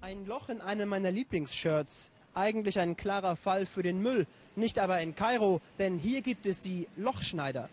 Ein 0.00 0.26
Loch 0.26 0.48
in 0.48 0.60
einem 0.60 0.88
meiner 0.88 1.12
Lieblingsshirts. 1.12 2.10
Eigentlich 2.34 2.80
ein 2.80 2.96
klarer 2.96 3.36
Fall 3.36 3.66
für 3.66 3.84
den 3.84 4.02
Müll, 4.02 4.26
nicht 4.56 4.80
aber 4.80 5.00
in 5.00 5.14
Kairo, 5.14 5.60
denn 5.78 5.96
hier 5.96 6.22
gibt 6.22 6.44
es 6.46 6.58
die 6.58 6.88
Lochschneider. 6.96 7.68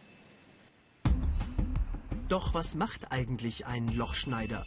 Doch 2.27 2.55
was 2.55 2.73
macht 2.73 3.11
eigentlich 3.11 3.67
ein 3.67 3.87
Lochschneider? 3.87 4.65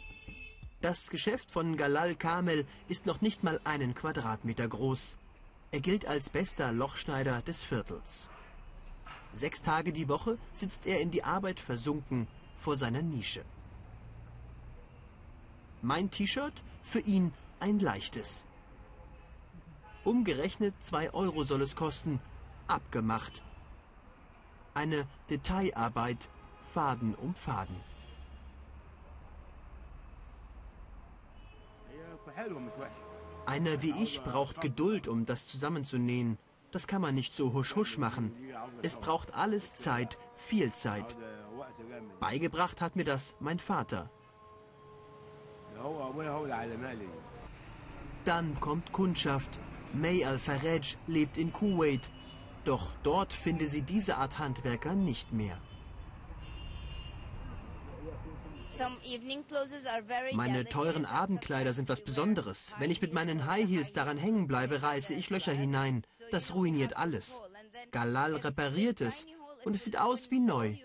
Das 0.79 1.09
Geschäft 1.09 1.51
von 1.51 1.75
Galal 1.75 2.15
Kamel 2.15 2.65
ist 2.87 3.05
noch 3.05 3.19
nicht 3.19 3.43
mal 3.43 3.59
einen 3.65 3.93
Quadratmeter 3.95 4.65
groß. 4.65 5.17
Er 5.71 5.81
gilt 5.81 6.05
als 6.05 6.29
bester 6.29 6.71
Lochschneider 6.71 7.41
des 7.41 7.61
Viertels. 7.61 8.29
Sechs 9.33 9.61
Tage 9.61 9.91
die 9.91 10.07
Woche 10.07 10.37
sitzt 10.53 10.85
er 10.85 11.01
in 11.01 11.11
die 11.11 11.25
Arbeit 11.25 11.59
versunken 11.59 12.27
vor 12.55 12.77
seiner 12.77 13.01
Nische. 13.01 13.43
Mein 15.81 16.09
T-Shirt 16.11 16.63
für 16.81 17.01
ihn 17.01 17.33
ein 17.59 17.79
leichtes. 17.79 18.45
Umgerechnet 20.05 20.73
zwei 20.79 21.13
Euro 21.13 21.43
soll 21.43 21.61
es 21.61 21.75
kosten, 21.75 22.21
abgemacht. 22.67 23.41
Eine 24.73 25.07
Detailarbeit 25.29 26.29
Faden 26.73 27.15
um 27.15 27.33
Faden. 27.33 27.75
Einer 33.45 33.81
wie 33.81 34.03
ich 34.03 34.21
braucht 34.21 34.61
Geduld, 34.61 35.07
um 35.07 35.25
das 35.25 35.47
zusammenzunähen. 35.47 36.37
Das 36.71 36.85
kann 36.85 37.01
man 37.01 37.15
nicht 37.15 37.33
so 37.33 37.53
husch 37.53 37.75
husch 37.75 37.97
machen. 37.97 38.31
Es 38.83 38.97
braucht 38.97 39.33
alles 39.33 39.73
Zeit, 39.73 40.19
viel 40.37 40.71
Zeit. 40.73 41.15
Beigebracht 42.19 42.81
hat 42.81 42.95
mir 42.95 43.03
das 43.03 43.35
mein 43.39 43.57
Vater. 43.57 44.09
Dann 48.25 48.59
kommt 48.59 48.91
Kundschaft. 48.91 49.59
May 49.93 50.23
al-Faraj 50.23 50.97
lebt 51.07 51.37
in 51.37 51.51
Kuwait. 51.51 52.11
Doch 52.63 52.93
dort 53.01 53.33
finde 53.33 53.65
sie 53.67 53.81
diese 53.81 54.17
Art 54.17 54.37
Handwerker 54.37 54.93
nicht 54.93 55.33
mehr. 55.33 55.57
Meine 60.33 60.65
teuren 60.65 61.05
Abendkleider 61.05 61.73
sind 61.73 61.89
was 61.89 62.01
Besonderes. 62.03 62.75
Wenn 62.79 62.91
ich 62.91 63.01
mit 63.01 63.13
meinen 63.13 63.45
High 63.45 63.67
Heels 63.67 63.93
daran 63.93 64.17
hängen 64.17 64.47
bleibe, 64.47 64.81
reiße 64.81 65.13
ich 65.13 65.29
Löcher 65.29 65.53
hinein. 65.53 66.03
Das 66.31 66.53
ruiniert 66.53 66.97
alles. 66.97 67.41
Galal 67.91 68.35
repariert 68.35 69.01
es 69.01 69.25
und 69.65 69.75
es 69.75 69.83
sieht 69.83 69.99
aus 69.99 70.31
wie 70.31 70.39
neu. 70.39 70.75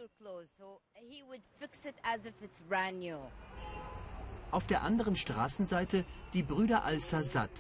Auf 4.50 4.66
der 4.66 4.82
anderen 4.82 5.16
Straßenseite 5.16 6.04
die 6.32 6.42
Brüder 6.42 6.84
Al-Sazad, 6.84 7.50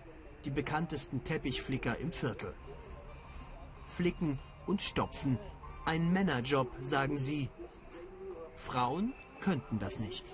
die 0.44 0.50
bekanntesten 0.50 1.24
Teppichflicker 1.24 1.98
im 1.98 2.12
Viertel. 2.12 2.54
Flicken 3.88 4.38
und 4.66 4.82
stopfen, 4.82 5.38
ein 5.84 6.12
Männerjob, 6.12 6.70
sagen 6.80 7.18
sie. 7.18 7.50
Frauen 8.56 9.12
könnten 9.44 9.78
das 9.78 9.98
nicht. 9.98 10.24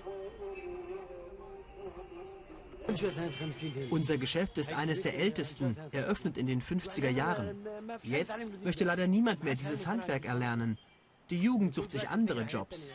Unser 3.89 4.17
Geschäft 4.17 4.57
ist 4.57 4.73
eines 4.73 5.01
der 5.01 5.17
ältesten, 5.17 5.75
eröffnet 5.91 6.37
in 6.37 6.47
den 6.47 6.61
50er 6.61 7.09
Jahren. 7.09 7.67
Jetzt 8.03 8.41
möchte 8.63 8.85
leider 8.85 9.07
niemand 9.07 9.43
mehr 9.43 9.55
dieses 9.55 9.85
Handwerk 9.85 10.25
erlernen. 10.25 10.77
Die 11.29 11.41
Jugend 11.41 11.73
sucht 11.73 11.91
sich 11.91 12.09
andere 12.09 12.43
Jobs. 12.43 12.91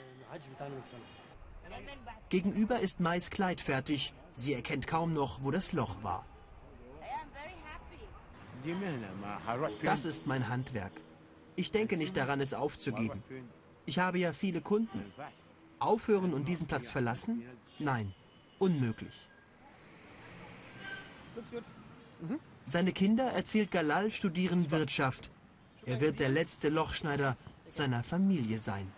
Gegenüber 2.31 2.81
ist 2.81 2.99
Mais 3.01 3.31
Kleid 3.31 3.61
fertig. 3.61 4.13
Sie 4.35 4.55
erkennt 4.55 4.87
kaum 4.87 5.13
noch, 5.13 5.43
wo 5.43 5.51
das 5.51 5.73
Loch 5.73 6.03
war. 6.03 6.25
Das 9.83 10.05
ist 10.05 10.27
mein 10.27 10.49
Handwerk. 10.49 10.93
Ich 11.57 11.71
denke 11.71 11.97
nicht 11.97 12.17
daran, 12.17 12.41
es 12.41 12.53
aufzugeben. 12.55 13.23
Ich 13.87 13.99
habe 13.99 14.19
ja 14.19 14.33
viele 14.33 14.61
Kunden. 14.61 15.13
Aufhören 15.79 16.33
und 16.35 16.49
diesen 16.49 16.67
Platz 16.67 16.89
verlassen? 16.89 17.43
Nein, 17.79 18.15
unmöglich. 18.59 19.29
Seine 22.65 22.93
Kinder, 22.93 23.25
erzählt 23.25 23.71
Galal, 23.71 24.11
studieren 24.11 24.71
Wirtschaft. 24.71 25.31
Er 25.85 26.01
wird 26.01 26.19
der 26.19 26.31
letzte 26.31 26.69
Lochschneider 26.69 27.37
seiner 27.69 28.03
Familie 28.03 28.59
sein. 28.59 28.91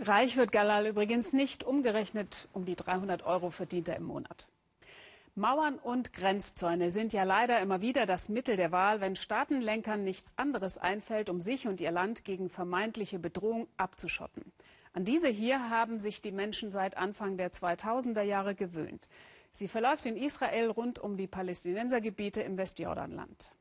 Reich 0.00 0.36
wird 0.36 0.52
Galal 0.52 0.86
übrigens 0.86 1.32
nicht, 1.32 1.62
umgerechnet 1.62 2.48
um 2.52 2.64
die 2.64 2.76
300 2.76 3.22
Euro 3.22 3.50
verdient 3.50 3.88
er 3.88 3.96
im 3.96 4.04
Monat. 4.04 4.48
Mauern 5.36 5.76
und 5.76 6.12
Grenzzäune 6.12 6.90
sind 6.90 7.12
ja 7.12 7.22
leider 7.22 7.60
immer 7.60 7.80
wieder 7.80 8.04
das 8.04 8.28
Mittel 8.28 8.56
der 8.56 8.72
Wahl, 8.72 9.00
wenn 9.00 9.14
Staatenlenkern 9.14 10.02
nichts 10.02 10.32
anderes 10.36 10.76
einfällt, 10.76 11.30
um 11.30 11.40
sich 11.40 11.68
und 11.68 11.80
ihr 11.80 11.92
Land 11.92 12.24
gegen 12.24 12.48
vermeintliche 12.48 13.18
Bedrohung 13.18 13.68
abzuschotten. 13.76 14.52
An 14.92 15.04
diese 15.04 15.28
hier 15.28 15.70
haben 15.70 16.00
sich 16.00 16.20
die 16.20 16.32
Menschen 16.32 16.72
seit 16.72 16.96
Anfang 16.96 17.36
der 17.36 17.52
2000er 17.52 18.22
Jahre 18.22 18.56
gewöhnt. 18.56 19.08
Sie 19.52 19.68
verläuft 19.68 20.06
in 20.06 20.16
Israel 20.16 20.68
rund 20.70 20.98
um 20.98 21.16
die 21.16 21.28
Palästinensergebiete 21.28 22.42
im 22.42 22.56
Westjordanland. 22.56 23.54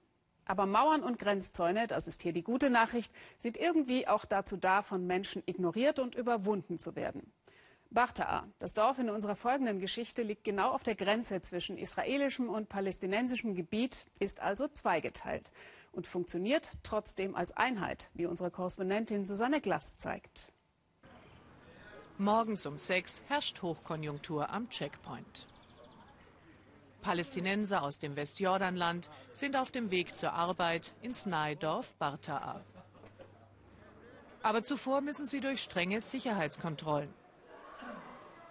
Aber 0.45 0.65
Mauern 0.65 1.03
und 1.03 1.19
Grenzzäune, 1.19 1.85
das 1.85 2.07
ist 2.07 2.23
hier 2.23 2.33
die 2.33 2.41
gute 2.41 2.71
Nachricht, 2.71 3.13
sind 3.37 3.57
irgendwie 3.57 4.07
auch 4.07 4.25
dazu 4.25 4.57
da, 4.57 4.81
von 4.81 5.05
Menschen 5.05 5.43
ignoriert 5.45 5.99
und 5.99 6.15
überwunden 6.15 6.79
zu 6.79 6.95
werden. 6.95 7.31
Bartaa, 7.91 8.47
das 8.57 8.73
Dorf 8.73 8.97
in 8.97 9.11
unserer 9.11 9.35
folgenden 9.35 9.79
Geschichte, 9.79 10.23
liegt 10.23 10.43
genau 10.43 10.71
auf 10.71 10.81
der 10.81 10.95
Grenze 10.95 11.41
zwischen 11.41 11.77
israelischem 11.77 12.49
und 12.49 12.69
palästinensischem 12.69 13.53
Gebiet, 13.53 14.07
ist 14.19 14.39
also 14.39 14.67
zweigeteilt 14.67 15.51
und 15.91 16.07
funktioniert 16.07 16.71
trotzdem 16.81 17.35
als 17.35 17.51
Einheit, 17.55 18.09
wie 18.13 18.25
unsere 18.25 18.49
Korrespondentin 18.49 19.25
Susanne 19.25 19.61
Glass 19.61 19.97
zeigt. 19.97 20.53
Morgens 22.21 22.65
um 22.65 22.77
sechs 22.77 23.21
herrscht 23.29 23.61
Hochkonjunktur 23.61 24.49
am 24.49 24.69
Checkpoint. 24.69 25.47
Palästinenser 27.01 27.81
aus 27.81 27.97
dem 27.97 28.17
Westjordanland 28.17 29.07
sind 29.31 29.55
auf 29.55 29.71
dem 29.71 29.89
Weg 29.89 30.17
zur 30.17 30.33
Arbeit 30.33 30.93
ins 31.01 31.25
Nahdorf 31.25 31.95
Bartaa. 31.95 32.59
Aber 34.43 34.63
zuvor 34.63 34.99
müssen 34.99 35.27
sie 35.27 35.39
durch 35.39 35.61
strenge 35.61 36.01
Sicherheitskontrollen. 36.01 37.13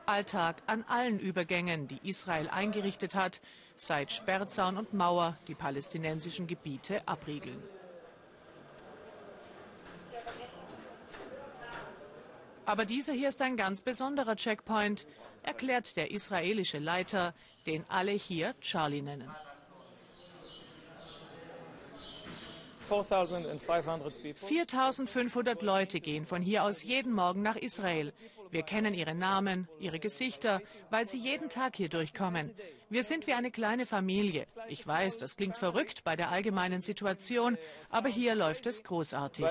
Alltag 0.07 0.63
an 0.67 0.83
allen 0.89 1.19
Übergängen, 1.21 1.89
die 1.89 2.01
Israel 2.09 2.49
eingerichtet 2.49 3.15
hat, 3.15 3.43
seit 3.77 4.13
Sperrzaun 4.13 4.79
und 4.79 4.95
Mauer 4.95 5.37
die 5.47 5.55
palästinensischen 5.55 6.47
Gebiete 6.47 7.07
abriegeln. 7.07 7.63
Aber 12.69 12.85
dieser 12.85 13.15
hier 13.15 13.31
ist 13.31 13.41
ein 13.41 13.57
ganz 13.57 13.81
besonderer 13.81 14.37
Checkpoint, 14.37 15.07
erklärt 15.43 15.97
der 15.97 16.11
israelische 16.11 16.79
Leiter, 16.79 17.33
den 17.65 17.83
alle 17.89 18.13
hier 18.13 18.55
Charlie 18.61 19.01
nennen. 19.01 19.31
4500 24.35 25.63
Leute 25.63 26.01
gehen 26.01 26.27
von 26.27 26.43
hier 26.43 26.63
aus 26.63 26.83
jeden 26.83 27.15
Morgen 27.15 27.41
nach 27.41 27.57
Israel. 27.57 28.13
Wir 28.51 28.63
kennen 28.65 28.93
ihre 28.93 29.15
Namen, 29.15 29.67
ihre 29.81 29.99
Gesichter, 29.99 30.61
weil 30.91 31.09
sie 31.09 31.19
jeden 31.19 31.49
Tag 31.49 31.75
hier 31.77 31.89
durchkommen. 31.89 32.55
Wir 32.91 33.03
sind 33.03 33.27
wie 33.27 33.33
eine 33.33 33.51
kleine 33.51 33.87
Familie. 33.87 34.45
Ich 34.69 34.87
weiß, 34.87 35.17
das 35.17 35.37
klingt 35.37 35.57
verrückt 35.57 36.05
bei 36.05 36.17
der 36.17 36.31
allgemeinen 36.31 36.83
Situation, 36.83 37.57
aber 37.91 38.11
hier 38.11 38.35
läuft 38.35 38.67
es 38.67 38.85
großartig. 38.85 39.47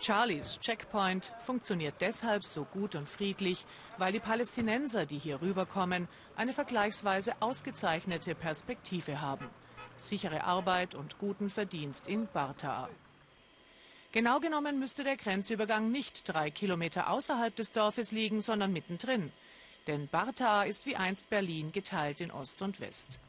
Charlies 0.00 0.58
Checkpoint 0.60 1.30
funktioniert 1.40 1.96
deshalb 2.00 2.44
so 2.46 2.64
gut 2.64 2.94
und 2.94 3.08
friedlich, 3.08 3.66
weil 3.98 4.12
die 4.12 4.18
Palästinenser, 4.18 5.04
die 5.04 5.18
hier 5.18 5.42
rüberkommen, 5.42 6.08
eine 6.36 6.54
vergleichsweise 6.54 7.34
ausgezeichnete 7.40 8.34
Perspektive 8.34 9.20
haben. 9.20 9.46
Sichere 9.98 10.44
Arbeit 10.44 10.94
und 10.94 11.18
guten 11.18 11.50
Verdienst 11.50 12.08
in 12.08 12.26
Bartaa. 12.32 12.88
Genau 14.12 14.40
genommen 14.40 14.78
müsste 14.78 15.04
der 15.04 15.18
Grenzübergang 15.18 15.90
nicht 15.90 16.26
drei 16.26 16.50
Kilometer 16.50 17.10
außerhalb 17.10 17.54
des 17.54 17.72
Dorfes 17.72 18.10
liegen, 18.10 18.40
sondern 18.40 18.72
mittendrin. 18.72 19.30
Denn 19.86 20.08
Bartaa 20.08 20.62
ist 20.62 20.86
wie 20.86 20.96
einst 20.96 21.28
Berlin 21.28 21.72
geteilt 21.72 22.22
in 22.22 22.30
Ost 22.30 22.62
und 22.62 22.80
West. 22.80 23.20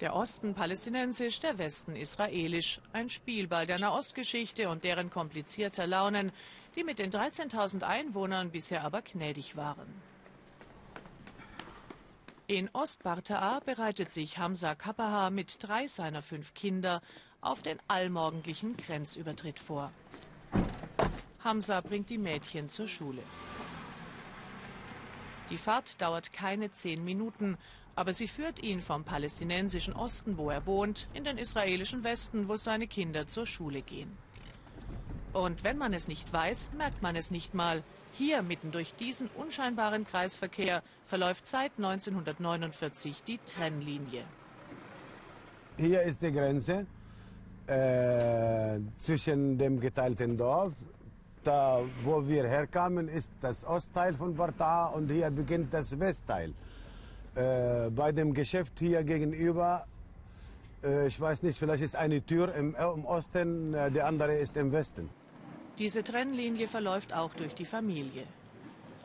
Der 0.00 0.14
Osten 0.14 0.54
palästinensisch, 0.54 1.40
der 1.40 1.58
Westen 1.58 1.94
israelisch. 1.94 2.80
Ein 2.92 3.10
Spielball 3.10 3.66
der 3.66 3.78
Nahostgeschichte 3.78 4.70
und 4.70 4.84
deren 4.84 5.10
komplizierter 5.10 5.86
Launen, 5.86 6.32
die 6.74 6.84
mit 6.84 6.98
den 6.98 7.10
13.000 7.10 7.82
Einwohnern 7.82 8.50
bisher 8.50 8.84
aber 8.84 9.02
gnädig 9.02 9.56
waren. 9.56 10.02
In 12.46 12.68
Ostbartaa 12.72 13.60
bereitet 13.60 14.10
sich 14.10 14.38
Hamza 14.38 14.74
Kapaha 14.74 15.30
mit 15.30 15.62
drei 15.62 15.86
seiner 15.86 16.22
fünf 16.22 16.54
Kinder 16.54 17.00
auf 17.40 17.62
den 17.62 17.78
allmorgendlichen 17.86 18.76
Grenzübertritt 18.76 19.60
vor. 19.60 19.92
Hamza 21.44 21.80
bringt 21.80 22.10
die 22.10 22.18
Mädchen 22.18 22.68
zur 22.68 22.88
Schule. 22.88 23.22
Die 25.50 25.58
Fahrt 25.58 26.00
dauert 26.00 26.32
keine 26.32 26.70
zehn 26.72 27.04
Minuten 27.04 27.56
aber 28.00 28.14
sie 28.14 28.28
führt 28.28 28.62
ihn 28.62 28.80
vom 28.80 29.04
palästinensischen 29.04 29.92
Osten, 29.92 30.38
wo 30.38 30.48
er 30.48 30.64
wohnt, 30.64 31.06
in 31.12 31.22
den 31.24 31.36
israelischen 31.36 32.02
Westen, 32.02 32.48
wo 32.48 32.56
seine 32.56 32.86
Kinder 32.86 33.26
zur 33.26 33.46
Schule 33.46 33.82
gehen. 33.82 34.10
Und 35.34 35.64
wenn 35.64 35.76
man 35.76 35.92
es 35.92 36.08
nicht 36.08 36.32
weiß, 36.32 36.70
merkt 36.78 37.02
man 37.02 37.14
es 37.14 37.30
nicht 37.30 37.52
mal. 37.52 37.82
Hier, 38.14 38.40
mitten 38.40 38.72
durch 38.72 38.94
diesen 38.94 39.28
unscheinbaren 39.36 40.06
Kreisverkehr, 40.06 40.82
verläuft 41.04 41.46
seit 41.46 41.72
1949 41.76 43.22
die 43.22 43.36
Trennlinie. 43.44 44.24
Hier 45.76 46.00
ist 46.00 46.22
die 46.22 46.32
Grenze 46.32 46.86
äh, 47.66 48.80
zwischen 48.98 49.58
dem 49.58 49.78
geteilten 49.78 50.38
Dorf. 50.38 50.72
Da, 51.44 51.82
wo 52.02 52.26
wir 52.26 52.48
herkamen, 52.48 53.08
ist 53.08 53.30
das 53.42 53.62
Ostteil 53.62 54.14
von 54.14 54.34
Barta 54.34 54.86
und 54.86 55.10
hier 55.10 55.30
beginnt 55.30 55.74
das 55.74 56.00
Westteil. 56.00 56.54
Äh, 57.34 57.90
bei 57.90 58.12
dem 58.12 58.34
Geschäft 58.34 58.78
hier 58.78 59.04
gegenüber, 59.04 59.86
äh, 60.82 61.06
ich 61.06 61.20
weiß 61.20 61.42
nicht, 61.42 61.58
vielleicht 61.58 61.82
ist 61.82 61.94
eine 61.94 62.24
Tür 62.24 62.54
im, 62.54 62.74
äh, 62.74 62.82
im 62.84 63.04
Osten, 63.04 63.72
äh, 63.74 63.90
die 63.90 64.02
andere 64.02 64.34
ist 64.36 64.56
im 64.56 64.72
Westen. 64.72 65.08
Diese 65.78 66.02
Trennlinie 66.02 66.66
verläuft 66.66 67.12
auch 67.14 67.32
durch 67.34 67.54
die 67.54 67.64
Familie. 67.64 68.24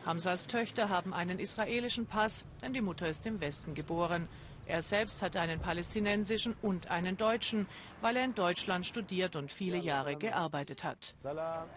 Hamzas 0.05 0.47
Töchter 0.47 0.89
haben 0.89 1.13
einen 1.13 1.39
israelischen 1.39 2.05
Pass, 2.05 2.45
denn 2.61 2.73
die 2.73 2.81
Mutter 2.81 3.07
ist 3.07 3.25
im 3.25 3.39
Westen 3.41 3.73
geboren. 3.73 4.27
Er 4.67 4.81
selbst 4.81 5.21
hat 5.21 5.37
einen 5.37 5.59
palästinensischen 5.59 6.55
und 6.61 6.89
einen 6.89 7.17
deutschen, 7.17 7.67
weil 8.01 8.17
er 8.17 8.25
in 8.25 8.33
Deutschland 8.33 8.85
studiert 8.85 9.35
und 9.35 9.51
viele 9.51 9.77
Jahre 9.77 10.15
gearbeitet 10.15 10.83
hat. 10.83 11.15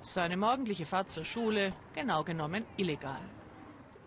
Seine 0.01 0.39
morgendliche 0.39 0.87
Fahrt 0.87 1.11
zur 1.11 1.25
Schule, 1.25 1.75
genau 1.95 2.25
genommen 2.25 2.65
illegal. 2.79 3.21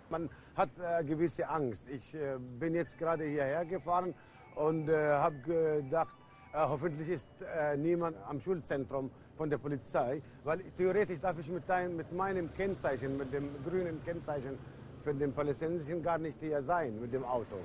Man 0.09 0.29
hat 0.55 0.69
äh, 0.79 1.03
gewisse 1.03 1.47
Angst. 1.47 1.87
Ich 1.89 2.13
äh, 2.13 2.37
bin 2.59 2.75
jetzt 2.75 2.97
gerade 2.97 3.25
hierher 3.25 3.65
gefahren 3.65 4.13
und 4.55 4.89
äh, 4.89 4.95
habe 4.95 5.37
gedacht, 5.39 6.13
äh, 6.53 6.57
hoffentlich 6.57 7.09
ist 7.09 7.29
äh, 7.41 7.77
niemand 7.77 8.17
am 8.27 8.39
Schulzentrum 8.39 9.09
von 9.37 9.49
der 9.49 9.57
Polizei, 9.57 10.21
weil 10.43 10.59
theoretisch 10.77 11.19
darf 11.19 11.39
ich 11.39 11.47
mit, 11.47 11.63
dein, 11.67 11.95
mit 11.95 12.11
meinem 12.11 12.53
Kennzeichen, 12.53 13.17
mit 13.17 13.33
dem 13.33 13.49
grünen 13.63 14.03
Kennzeichen 14.03 14.57
für 15.03 15.13
den 15.13 15.33
Palästinensischen 15.33 16.03
gar 16.03 16.17
nicht 16.17 16.37
hier 16.39 16.61
sein 16.61 16.99
mit 16.99 17.13
dem 17.13 17.23
Auto. 17.23 17.57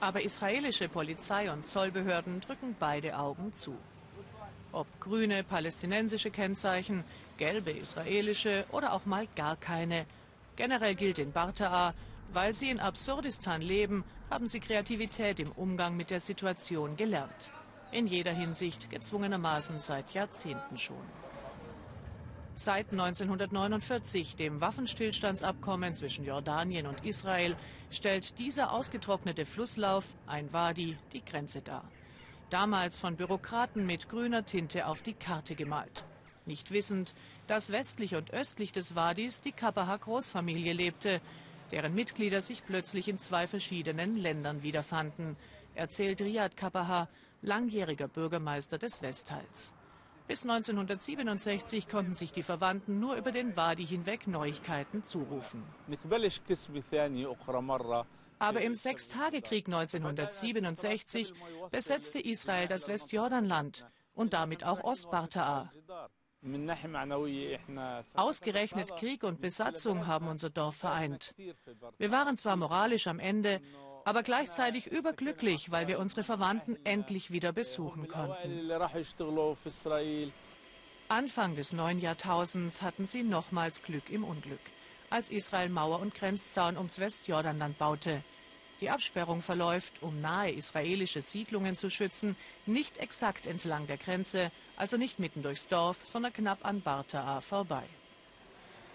Aber 0.00 0.22
israelische 0.22 0.88
Polizei 0.88 1.50
und 1.52 1.66
Zollbehörden 1.66 2.40
drücken 2.40 2.74
beide 2.78 3.18
Augen 3.18 3.52
zu. 3.52 3.76
Ob 4.72 4.86
grüne 5.00 5.42
palästinensische 5.42 6.30
Kennzeichen, 6.30 7.04
gelbe 7.38 7.70
israelische 7.70 8.64
oder 8.72 8.92
auch 8.92 9.06
mal 9.06 9.26
gar 9.36 9.56
keine– 9.56 10.06
Generell 10.56 10.94
gilt 10.94 11.18
in 11.18 11.32
Bartaa, 11.32 11.94
weil 12.32 12.52
sie 12.52 12.70
in 12.70 12.80
Absurdistan 12.80 13.62
leben, 13.62 14.04
haben 14.30 14.46
sie 14.46 14.60
Kreativität 14.60 15.40
im 15.40 15.50
Umgang 15.52 15.96
mit 15.96 16.10
der 16.10 16.20
Situation 16.20 16.96
gelernt. 16.96 17.50
In 17.92 18.06
jeder 18.06 18.32
Hinsicht 18.32 18.90
gezwungenermaßen 18.90 19.80
seit 19.80 20.12
Jahrzehnten 20.12 20.78
schon. 20.78 21.02
Seit 22.54 22.92
1949, 22.92 24.36
dem 24.36 24.60
Waffenstillstandsabkommen 24.60 25.94
zwischen 25.94 26.24
Jordanien 26.24 26.86
und 26.86 27.04
Israel, 27.04 27.56
stellt 27.90 28.38
dieser 28.38 28.72
ausgetrocknete 28.72 29.46
Flusslauf, 29.46 30.14
ein 30.26 30.52
Wadi, 30.52 30.96
die 31.12 31.24
Grenze 31.24 31.62
dar. 31.62 31.84
Damals 32.50 32.98
von 32.98 33.16
Bürokraten 33.16 33.86
mit 33.86 34.08
grüner 34.08 34.44
Tinte 34.44 34.86
auf 34.86 35.02
die 35.02 35.14
Karte 35.14 35.54
gemalt 35.54 36.04
nicht 36.50 36.72
wissend, 36.72 37.14
dass 37.50 37.72
westlich 37.72 38.14
und 38.14 38.32
östlich 38.32 38.70
des 38.70 38.94
Wadis 38.94 39.40
die 39.40 39.50
Kapaha-Großfamilie 39.50 40.72
lebte, 40.72 41.20
deren 41.72 41.96
Mitglieder 41.96 42.40
sich 42.40 42.64
plötzlich 42.64 43.08
in 43.08 43.18
zwei 43.18 43.48
verschiedenen 43.48 44.16
Ländern 44.16 44.62
wiederfanden, 44.62 45.36
erzählt 45.74 46.20
Riyad 46.20 46.56
Kapaha, 46.56 47.08
langjähriger 47.42 48.06
Bürgermeister 48.06 48.78
des 48.78 49.02
Westteils. 49.02 49.74
Bis 50.28 50.44
1967 50.44 51.88
konnten 51.88 52.14
sich 52.14 52.30
die 52.30 52.44
Verwandten 52.44 53.00
nur 53.00 53.16
über 53.16 53.32
den 53.32 53.56
Wadi 53.56 53.84
hinweg 53.84 54.28
Neuigkeiten 54.28 55.02
zurufen. 55.02 55.64
Aber 58.38 58.60
im 58.60 58.74
Sechstagekrieg 58.74 59.66
1967 59.66 61.34
besetzte 61.72 62.20
Israel 62.20 62.68
das 62.68 62.86
Westjordanland 62.86 63.86
und 64.14 64.34
damit 64.34 64.62
auch 64.62 64.84
Ostbartaa. 64.84 65.72
Ausgerechnet 68.14 68.96
Krieg 68.96 69.24
und 69.24 69.40
Besatzung 69.40 70.06
haben 70.06 70.28
unser 70.28 70.50
Dorf 70.50 70.76
vereint. 70.76 71.34
Wir 71.98 72.10
waren 72.10 72.36
zwar 72.36 72.56
moralisch 72.56 73.06
am 73.06 73.18
Ende, 73.18 73.60
aber 74.04 74.22
gleichzeitig 74.22 74.86
überglücklich, 74.86 75.70
weil 75.70 75.86
wir 75.86 75.98
unsere 75.98 76.22
Verwandten 76.22 76.78
endlich 76.84 77.30
wieder 77.30 77.52
besuchen 77.52 78.08
konnten. 78.08 78.70
Anfang 81.08 81.56
des 81.56 81.72
neuen 81.72 82.00
Jahrtausends 82.00 82.82
hatten 82.82 83.04
sie 83.04 83.22
nochmals 83.22 83.82
Glück 83.82 84.08
im 84.10 84.24
Unglück. 84.24 84.60
als 85.10 85.28
Israel 85.28 85.68
Mauer 85.68 86.00
und 86.00 86.14
Grenzzaun 86.14 86.76
ums 86.76 87.00
Westjordanland 87.00 87.76
baute. 87.78 88.22
Die 88.80 88.88
Absperrung 88.88 89.42
verläuft, 89.42 90.02
um 90.02 90.20
nahe 90.20 90.52
israelische 90.52 91.20
Siedlungen 91.20 91.76
zu 91.76 91.90
schützen, 91.90 92.36
nicht 92.64 92.96
exakt 92.98 93.46
entlang 93.46 93.86
der 93.86 93.98
Grenze, 93.98 94.50
also 94.80 94.96
nicht 94.96 95.18
mitten 95.18 95.42
durchs 95.42 95.68
Dorf, 95.68 96.00
sondern 96.06 96.32
knapp 96.32 96.64
an 96.64 96.80
Bartaa 96.80 97.42
vorbei. 97.42 97.84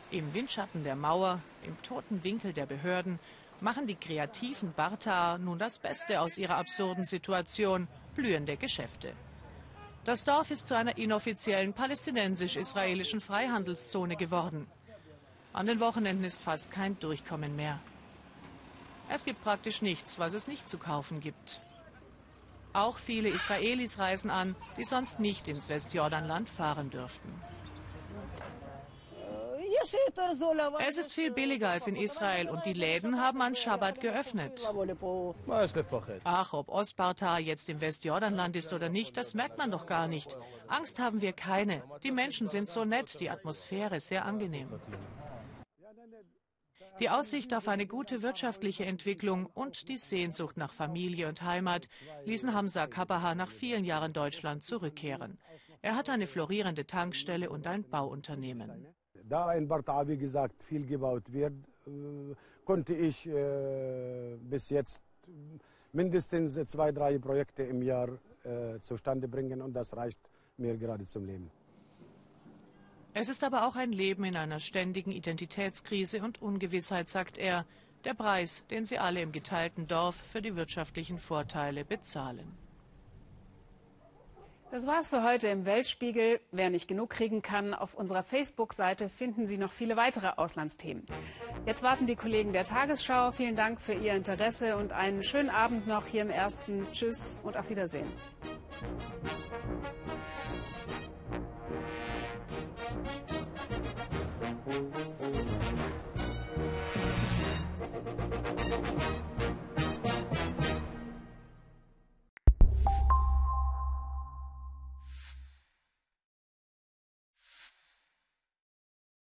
Im 0.09 0.33
Windschatten 0.33 0.83
der 0.83 0.95
Mauer, 0.95 1.41
im 1.61 1.79
toten 1.83 2.23
Winkel 2.23 2.53
der 2.53 2.65
Behörden, 2.65 3.19
machen 3.61 3.85
die 3.85 3.95
kreativen 3.95 4.73
Bartaa 4.73 5.37
nun 5.37 5.59
das 5.59 5.77
Beste 5.77 6.21
aus 6.21 6.39
ihrer 6.39 6.57
absurden 6.57 7.05
Situation, 7.05 7.87
blühende 8.15 8.57
Geschäfte. 8.57 9.13
Das 10.05 10.23
Dorf 10.23 10.49
ist 10.49 10.67
zu 10.67 10.75
einer 10.75 10.97
inoffiziellen 10.97 11.73
palästinensisch-israelischen 11.73 13.21
Freihandelszone 13.21 14.15
geworden. 14.15 14.65
An 15.53 15.67
den 15.67 15.79
Wochenenden 15.79 16.23
ist 16.23 16.41
fast 16.41 16.71
kein 16.71 16.97
Durchkommen 16.99 17.55
mehr. 17.55 17.79
Es 19.07 19.23
gibt 19.23 19.43
praktisch 19.43 19.83
nichts, 19.83 20.17
was 20.17 20.33
es 20.33 20.47
nicht 20.47 20.67
zu 20.67 20.79
kaufen 20.79 21.19
gibt. 21.19 21.61
Auch 22.75 22.99
viele 22.99 23.29
Israelis 23.29 23.99
reisen 23.99 24.29
an, 24.29 24.55
die 24.77 24.83
sonst 24.83 25.19
nicht 25.19 25.47
ins 25.47 25.69
Westjordanland 25.69 26.49
fahren 26.49 26.89
dürften. 26.89 27.31
Es 30.87 30.97
ist 30.97 31.13
viel 31.13 31.31
billiger 31.31 31.69
als 31.69 31.87
in 31.87 31.95
Israel 31.95 32.49
und 32.49 32.65
die 32.65 32.73
Läden 32.73 33.21
haben 33.21 33.41
an 33.41 33.55
Schabbat 33.55 34.01
geöffnet. 34.01 34.69
Ach, 36.23 36.53
ob 36.53 36.69
Ostbarta 36.69 37.37
jetzt 37.37 37.69
im 37.69 37.79
Westjordanland 37.81 38.55
ist 38.55 38.73
oder 38.73 38.89
nicht, 38.89 39.15
das 39.15 39.33
merkt 39.35 39.57
man 39.57 39.71
doch 39.71 39.85
gar 39.85 40.07
nicht. 40.07 40.35
Angst 40.67 40.99
haben 40.99 41.21
wir 41.21 41.33
keine. 41.33 41.83
Die 42.03 42.11
Menschen 42.11 42.47
sind 42.47 42.67
so 42.67 42.83
nett, 42.83 43.19
die 43.19 43.29
Atmosphäre 43.29 43.99
sehr 43.99 44.25
angenehm. 44.25 44.67
Die 46.99 47.09
Aussicht 47.09 47.53
auf 47.53 47.67
eine 47.67 47.87
gute 47.87 48.21
wirtschaftliche 48.21 48.85
Entwicklung 48.85 49.47
und 49.47 49.89
die 49.89 49.97
Sehnsucht 49.97 50.55
nach 50.55 50.71
Familie 50.71 51.27
und 51.27 51.41
Heimat 51.41 51.89
ließen 52.23 52.53
Hamza 52.53 52.87
Kabaha 52.87 53.35
nach 53.35 53.51
vielen 53.51 53.83
Jahren 53.83 54.13
Deutschland 54.13 54.63
zurückkehren. 54.63 55.37
Er 55.81 55.95
hat 55.95 56.09
eine 56.09 56.25
florierende 56.25 56.85
Tankstelle 56.87 57.49
und 57.49 57.67
ein 57.67 57.83
Bauunternehmen. 57.83 58.87
Da 59.27 59.53
in 59.53 59.67
Barta, 59.67 60.07
wie 60.07 60.17
gesagt, 60.17 60.63
viel 60.63 60.85
gebaut 60.85 61.33
wird, 61.33 61.53
äh, 61.85 62.35
konnte 62.63 62.93
ich 62.93 63.27
äh, 63.27 64.37
bis 64.39 64.69
jetzt 64.69 65.01
mindestens 65.91 66.53
zwei, 66.65 66.91
drei 66.91 67.19
Projekte 67.19 67.63
im 67.63 67.81
Jahr 67.81 68.09
äh, 68.43 68.79
zustande 68.79 69.27
bringen 69.27 69.61
und 69.61 69.73
das 69.73 69.95
reicht 69.97 70.19
mir 70.57 70.77
gerade 70.77 71.05
zum 71.05 71.25
Leben. 71.25 71.51
Es 73.17 73.29
ist 73.29 73.45
aber 73.45 73.65
auch 73.65 73.77
ein 73.77 73.93
Leben 73.93 74.25
in 74.25 74.35
einer 74.35 74.59
ständigen 74.59 75.13
Identitätskrise 75.13 76.21
und 76.21 76.41
Ungewissheit, 76.41 77.07
sagt 77.07 77.37
er. 77.37 77.65
Der 78.03 78.13
Preis, 78.13 78.65
den 78.69 78.83
sie 78.83 78.99
alle 78.99 79.21
im 79.21 79.31
geteilten 79.31 79.87
Dorf 79.87 80.17
für 80.17 80.41
die 80.41 80.57
wirtschaftlichen 80.57 81.17
Vorteile 81.17 81.85
bezahlen. 81.85 82.57
Das 84.69 84.85
war's 84.85 85.07
für 85.07 85.23
heute 85.23 85.47
im 85.47 85.63
Weltspiegel. 85.63 86.41
Wer 86.51 86.69
nicht 86.69 86.89
genug 86.89 87.09
kriegen 87.09 87.41
kann, 87.41 87.73
auf 87.73 87.95
unserer 87.95 88.21
Facebook-Seite 88.21 89.07
finden 89.07 89.47
Sie 89.47 89.57
noch 89.57 89.71
viele 89.71 89.95
weitere 89.95 90.33
Auslandsthemen. 90.35 91.05
Jetzt 91.65 91.83
warten 91.83 92.07
die 92.07 92.17
Kollegen 92.17 92.51
der 92.51 92.65
Tagesschau. 92.65 93.31
Vielen 93.31 93.55
Dank 93.55 93.79
für 93.79 93.93
Ihr 93.93 94.13
Interesse 94.13 94.75
und 94.75 94.91
einen 94.91 95.23
schönen 95.23 95.49
Abend 95.49 95.87
noch 95.87 96.05
hier 96.05 96.23
im 96.23 96.29
ersten. 96.29 96.85
Tschüss 96.91 97.39
und 97.43 97.55
auf 97.55 97.69
Wiedersehen. 97.69 98.11